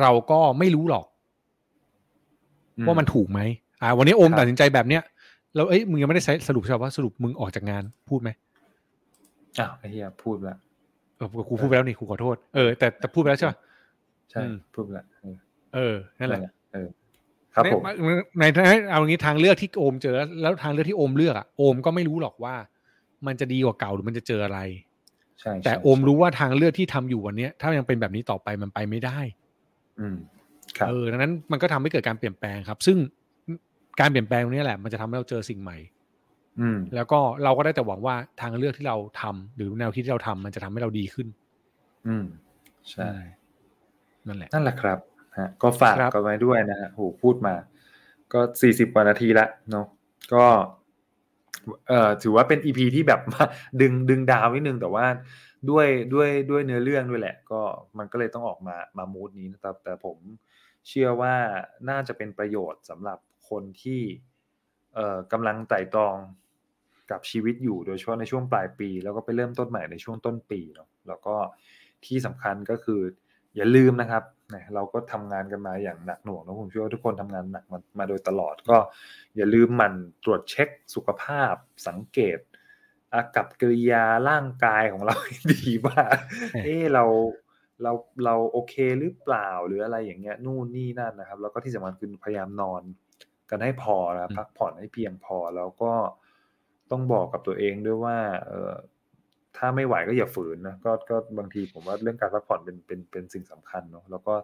[0.00, 1.06] เราก็ไม่รู้หรอก
[2.86, 3.40] ว่ามันถูกไหม
[3.82, 5.02] อ่า วันนี้โอมครับตัดสินใจแบบเนี้ย
[5.54, 8.30] แล้วเอ้ยมึงยังไม่ได้ใช้สรุปใช่ปะว่าสรุปมึงออกจากงานพูดไหม
[9.58, 10.56] อ้าวไอ้เหี้ยพูดละ
[11.16, 13.56] เออกูพูดไปแล้วนี่กูขอโทษเออแต่แต่พูดไปแล้วใช่ปะ
[14.30, 15.36] ใช่อืมพูดละเออ
[15.74, 16.40] เออนั่นแหละ
[16.72, 16.88] เออ
[17.54, 17.82] ครับผม
[18.38, 22.54] ในในในเอาอย่างนี้ทางเลือกที่โอมเจอแล้วแล้วทางเลือกที่โอมเลือกอะโอมก็ไม่รู้หรอกว่า
[23.26, 24.60] มันจะดีกว่าเก่าหรือมันจะเจออะไร
[25.40, 29.18] ใช่แต่ใช่โอมรู้ว่าทางเลือกที่ทำอยู่วันเนี้ยถ้ายังเป็นแบบนี้ต่อไปมันไปไม่ได้
[30.00, 30.37] อืมครับ
[30.88, 32.96] เออดังนั้นมันก็ทำให้เกิดการเปลี่ยนแปลงครับ ซึ่ง
[34.00, 35.76] การเปลี่ยนแปลงตรงนี้แหละ มันจะทำให้เราเจอสิ่งใหม่
[36.60, 41.26] อืม แล้วก็เราก็ได้แต่หวังว่าทางเลือกที่เราทำหรือแนวคิดที่เราทำมันจะทำให้เราดีขึ้น
[42.08, 42.24] อืม
[42.90, 43.10] ใช่
[44.26, 44.98] นั่นแหละ นั่นแหละครับ
[45.38, 47.54] ฮะก็ฝากครับกันไว้ด้วยนะฮะโหพูดมา
[48.32, 49.86] ก็สี่สิบกว่านาทีละเนาะ
[50.34, 50.44] ก็
[51.88, 53.20] เอ่อถือว่าเป็นอีพีที่แบบ
[53.80, 55.06] ดึงดึงดาวนิดนึงแต่ว่า
[55.70, 57.60] ด้วยด้วยด้วยเนื้อเรื่องด้วยแหละ ก็
[57.98, 60.16] มันก็เลยต้องออกมามามูดนี้นะครับแต่ผม
[60.88, 61.34] เชื่อว่า
[61.88, 63.18] น่าจะเป็นประโยชน์สำหรับ
[63.48, 64.00] คนที่
[64.94, 66.16] เอ่อกำลังไต่ตรอง
[67.10, 71.34] กับชีวิตอยู่โดยเฉพาะในช่วงปลายปี แล้วก็ไปเริ่มต้นใหม่ในช่วงต้นปีเนาะแล้วก็
[72.04, 73.00] ที่สำคัญก็คือ
[73.56, 74.24] อย่าลืมนะครับ
[74.54, 78.76] นะเราก็ทำงานกันมาอย่างหนักหน่วงนะผมเชื่อว่าทุกคนทำงานหนักมามาโดยตลอดก็
[79.36, 81.54] อย่าลืมหมันตรวจเช็คสุขภาพ
[81.88, 82.38] สังเกต
[83.12, 86.02] อากับกิริยาร่างกายของเราให้ดีว่า
[86.64, 87.04] เออเรา
[87.82, 87.92] เรา
[88.24, 92.82] เราโอเคหรือเปล่าหรืออะไรอย่างเงี้ยนู่นนี่นั่นนะครับ แล้วก็ที่สำคัญคือพยายามนอน
[93.50, 95.92] กันให้พอนะครับอืมพักผ่อนให้เพียงพอแล้วก็
[96.90, 98.72] ต้องบอกกับตัวเองด้วยว่า เออ
[99.56, 104.34] ถ้าไม่ไหวก็อย่าฝืนนะก็ก็บางทีผมว่าเรื่องการพักผ่อนเป็นเป็นเป็นสิ่งสำคัญเนาะแล้วก็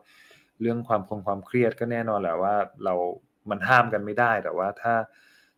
[0.61, 2.55] เรื่องความคงความเครียดก็แน่นอนแหละว่า
[2.85, 2.95] เรา
[3.51, 4.95] มันห้ามกันไม่ได้แต่ว่าถ้า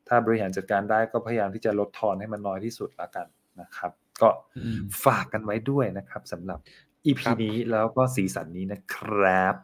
[0.09, 3.27] ถ้าบริหารจัดการได้ก็พยายามที่จะลดทอนให้มันน้อยที่สุดละกัน
[3.61, 6.59] นะครับ ก็อืมฝากกันไว้ด้วยนะครับสำหรับ
[7.07, 9.55] EP ครับนี้แล้วก็สีสันนี้นะครับ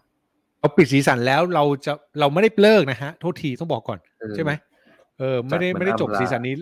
[0.60, 4.52] เราปิดสีสันแล้วเราจะเราไม่ได้เลิกนะฮะโทษทีต้องบอกก่อนเออใช่ไหม
[5.18, 6.54] เออไม่ได้จากเหมือนไม่ได้จบอำลาซีซั่นนี้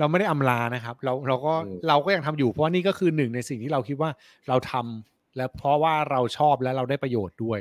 [0.00, 4.10] เราไม่ได้อำลานะครับ เราเราก็เออเราก็ยังทำอยู่เพราะว่านี่ก็คือหนึ่งในสิ่งที่เราคิดว่า
[4.48, 7.60] เราทำและเพราะว่าเราชอบและเราได้ประโยชน์ด้วย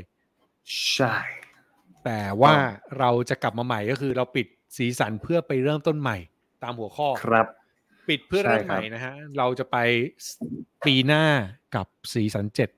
[0.93, 1.15] ใช่
[2.05, 2.53] แต่ว่า
[2.99, 4.47] เราจะกลับมาใหม่ก็คือเราปิด
[4.77, 6.17] สีสันเพื่อไปเริ่มต้นใหม่
[6.63, 7.47] ตามหัวข้อครับ
[8.07, 9.77] ปิดเพื่อเริ่มใช่ใหครับม่นะฮะ เราจะไป
[10.85, 11.23] ปีหน้า
[11.75, 12.69] กับสีสันเจ็ด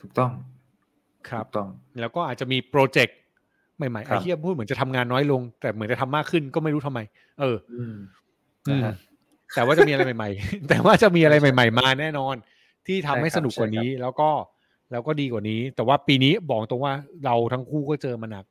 [0.00, 0.32] ถูกต้อง
[1.28, 1.68] ครับถูกต้อง
[2.00, 3.16] แล้วก็อาจจะมีโปรเจกต์
[3.76, 7.00] ใหม่ๆครัไอ้บเฮียพูดเหมือนจะทำงานน้อยลง แต่เหมือนจะทำมากขึ้นก็ไม่รู้ทำไม
[7.40, 7.96] เอออืม
[8.68, 8.94] อืนะมฮะ
[9.54, 12.34] แต่ว่าจะมีอะไรใหม่ ๆ แต่ว่าจะมีอะไรใหม่ ๆ มาแน่นอน
[12.86, 14.30] ที่ทำให้ใช่ครับสนุกกว่านี้ แล้วก็
[14.90, 16.92] แล้วก็ดีกว่านี้ แต่ว่าปีนี้บอกตรงว่า
[17.24, 18.44] เราทั้งคู่ก็เจอมาหนัก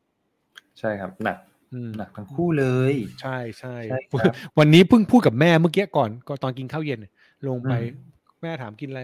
[0.79, 1.52] ใช่ครับหนักอืม
[1.97, 7.11] หนักทั้งคู่เลย ใช่ใช่ใช่ครับวันนี้เพิ่งพูดกับแม่เมื่อกี้ก่อนก็ตอนกินข้าวเย็นเนี่ย
[7.47, 8.99] ลงไปอืมแม่ถามกินอะไร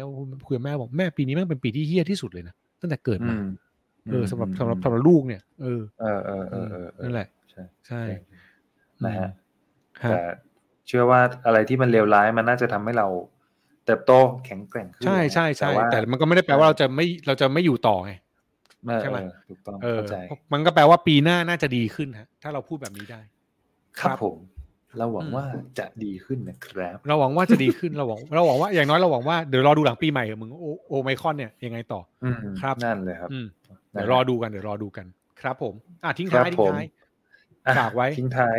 [0.46, 3.48] คุยกับแม่บอกแม่ปีนี้แม่งเป็นปีที่เฮี้ยที่สุดเลยนะตั้งแต่เกิดอืมาม
[4.10, 8.02] เออสำหรับมสำหรับสำหรับลูกเนี่ยเออเออเออเออเออเออนั่นแหละ ใช่ใช่
[9.06, 9.30] นะฮะ
[10.04, 10.20] ฮะแต่
[10.88, 13.08] เชื่อว่าอะไรที่มันเลวร้ายมันน่าจะทำให้เรา
[13.86, 14.12] เติบโต
[14.46, 18.29] แข็งแกร่งขึ้นใช่ใช่ใช่ว่าแต่มันก็ไม่ได้แปลว่าเราจะไม่เราจะไม่อยู่ต่อไงเออ
[19.02, 20.16] ใช่ไหมเออถูกต้องเออเข้าใจ
[20.54, 23.22] มันก็แปลว่าปีหน้าน่าจะดีขึ้นฮะถ้าเราพูดแบบนี้ได้
[24.00, 24.38] ครับผม
[24.98, 25.46] เราหวังอืมว่า
[25.80, 35.06] จะดีขึ้นนะครับ เราหวังว่าจะดีขึ้นเราหวังเราหวังว่าอย่างน้อยเราหวังว่าเดี๋ยวรอดูหลังปีใหม่มึงโอโอไมคอนเนี่ยยังไงต่ออืมครับนั่นเลยครับอืมนะเดี๋ยวรอดูกันเดี๋ยวรอดูกัน
[35.42, 35.74] ครับ ผม
[36.04, 36.74] อะทิ้งครัท้ายบทิ้งท้ายผม
[37.66, 38.58] อะฝากไว้ทิ้งท้าย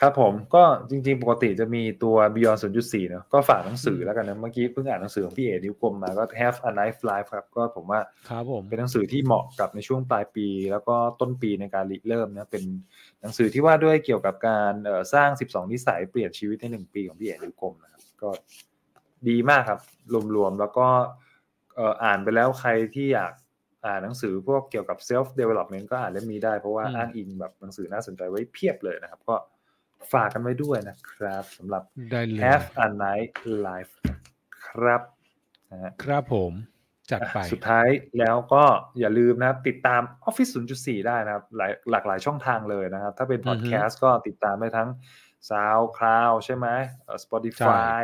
[0.00, 12.64] ครับผมก็จริงๆ ปกติจะมีตัว Beyond 0.4เนอะก็ฝากหนังสือแล้วกันนะเมื่อกี้เพิ่งอ่านหนังสือของพี่เอ๋นิ้วกลมมาก็ Have a Nice Life ครับ ก็ผมว่าครับผมเป็นหนังสือที่เหมาะกับในช่วงปลายปี แล้วก็ต้นปีในการริเริ่มนะเป็น
[13.20, 18.30] หนังสือที่ว่าด้วยเกี่ยวกับการเอ่อสร้าง 12 นิสัยเปลี่ยนชีวิตในหนึ่งปีของพี่เอ๋นิ้วกลมนะครับก็
[19.28, 19.80] ดีมากครับ
[20.36, 20.86] รวมๆแล้วก็
[21.76, 23.32] เอ่ออ่านไปแล้วใครที่อยาก
[23.86, 29.36] อ่านหนังสือพวกเกี่ยวกับ self development ก็อ่านเล่มนี้ได้เพราะว่าอืมอ้างอิงแบบหนังสือน่าสนใจไว้เพียบเลยนะครับ ก็
[30.12, 33.32] ฝากกันไว้ด้วยนะครับสำหรับได้เลย Have a Nice
[33.66, 33.92] Life
[34.66, 35.02] ครับ
[35.70, 36.52] นะฮะครับผม
[37.10, 37.88] จัดไปสุดท้าย
[38.18, 38.64] แล้วก็
[38.98, 44.88] อย่าลืมนะครับติดตาม Office 0.4 ได้นะครับหลายหลากหลายช่องทางเลยนะครับ ถ้าเป็นพอดแคสต์ก็ติดตามได้ทั้ง
[45.50, 46.66] SoundCloud ใช่ไหม
[47.04, 47.96] เอ่อ Spotify ใช่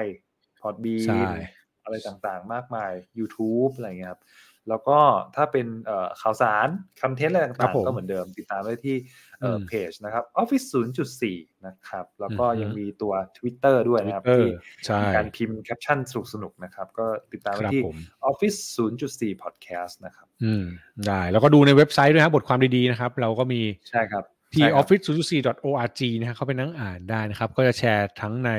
[0.63, 1.09] Podbean
[1.85, 4.23] อะไรต่างๆ มากมาย YouTube อะไรอย่างเงี้ยครับ
[4.69, 4.99] แล้วก็
[5.37, 6.69] ถ้าเป็นเอ่อข่าวสาร
[7.03, 8.97] คอนเทนต์อะไรครัต่าบงผมๆก็เหมือนเดิมติดตามได้ที่
[9.41, 10.67] เอ่ออมเพจนะครับ Office
[11.15, 14.51] 0.4 นะครับ แล้วก็อือฮึยังมีตัว Twitter ด้วยนะครับเออที่
[14.87, 15.99] ใช่มีการพิมพ์แคปชั่น
[16.33, 17.97] สนุกๆนะครับ ก็ติดตามคได้รับที่ผม
[18.31, 18.59] Office
[19.01, 20.65] 0.4 Podcast นะครับอืม
[21.07, 28.51] ได้แล้วก็ดูในเว็บไซต์ด้วยครับบทความดีๆนะครับ เราก็มีใช่ครับที่ใช่ครับ office 0 4 org นะฮะเขาไปนั่งอ่านได้นะครับ ก็จะแชร์ทั้งใน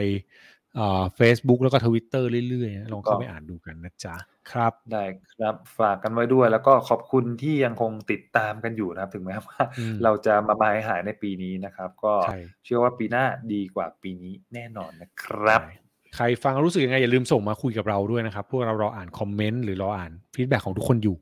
[0.75, 4.15] เอ่อ Facebook แล้วก็ Twitter เรื่อยๆนะลองเข้าไปอ่านดูกันนะจ๊ะ
[4.51, 5.03] ครับ ได้
[5.33, 15.73] ครับฝากกันไว้ด้วยแล้วก็ขอบคุณที่ยังคงติดตามกันอยู่นะครับ ถึงแม้ว่าอืมเราจะมาบายหายในปีนี้นะครับ ก็ใช่เชื่อว่าปีหน้าดีกว่าปีนี้แน่นอนนะครับใช่
[16.15, 21.15] ใครฟังแล้วรู้สึกยังไงอย่าลืมส่งมาคุยกับเราด้วยนะครับ พวกเรารออ่านคอมเมนต์หรือรออ่านฟีดแบ็ของทุกคนอยู่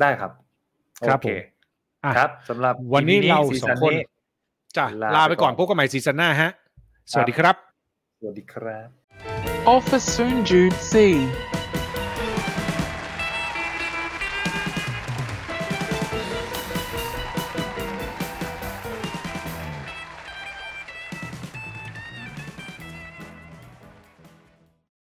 [0.00, 0.30] ได้ครับ
[1.08, 3.92] ครับโอเคผมอะครับสำหรับวันนี้ EP เราซีสอซั่งคน
[4.76, 6.50] จ้ะลาลาไปก่อนไปก่อนพบกันใหม่ซีซั่นหน้าฮะ
[7.12, 7.71] สวัสดีครับ
[8.21, 8.87] สวัสดีครับ
[9.75, 10.93] Office Soon Jude C.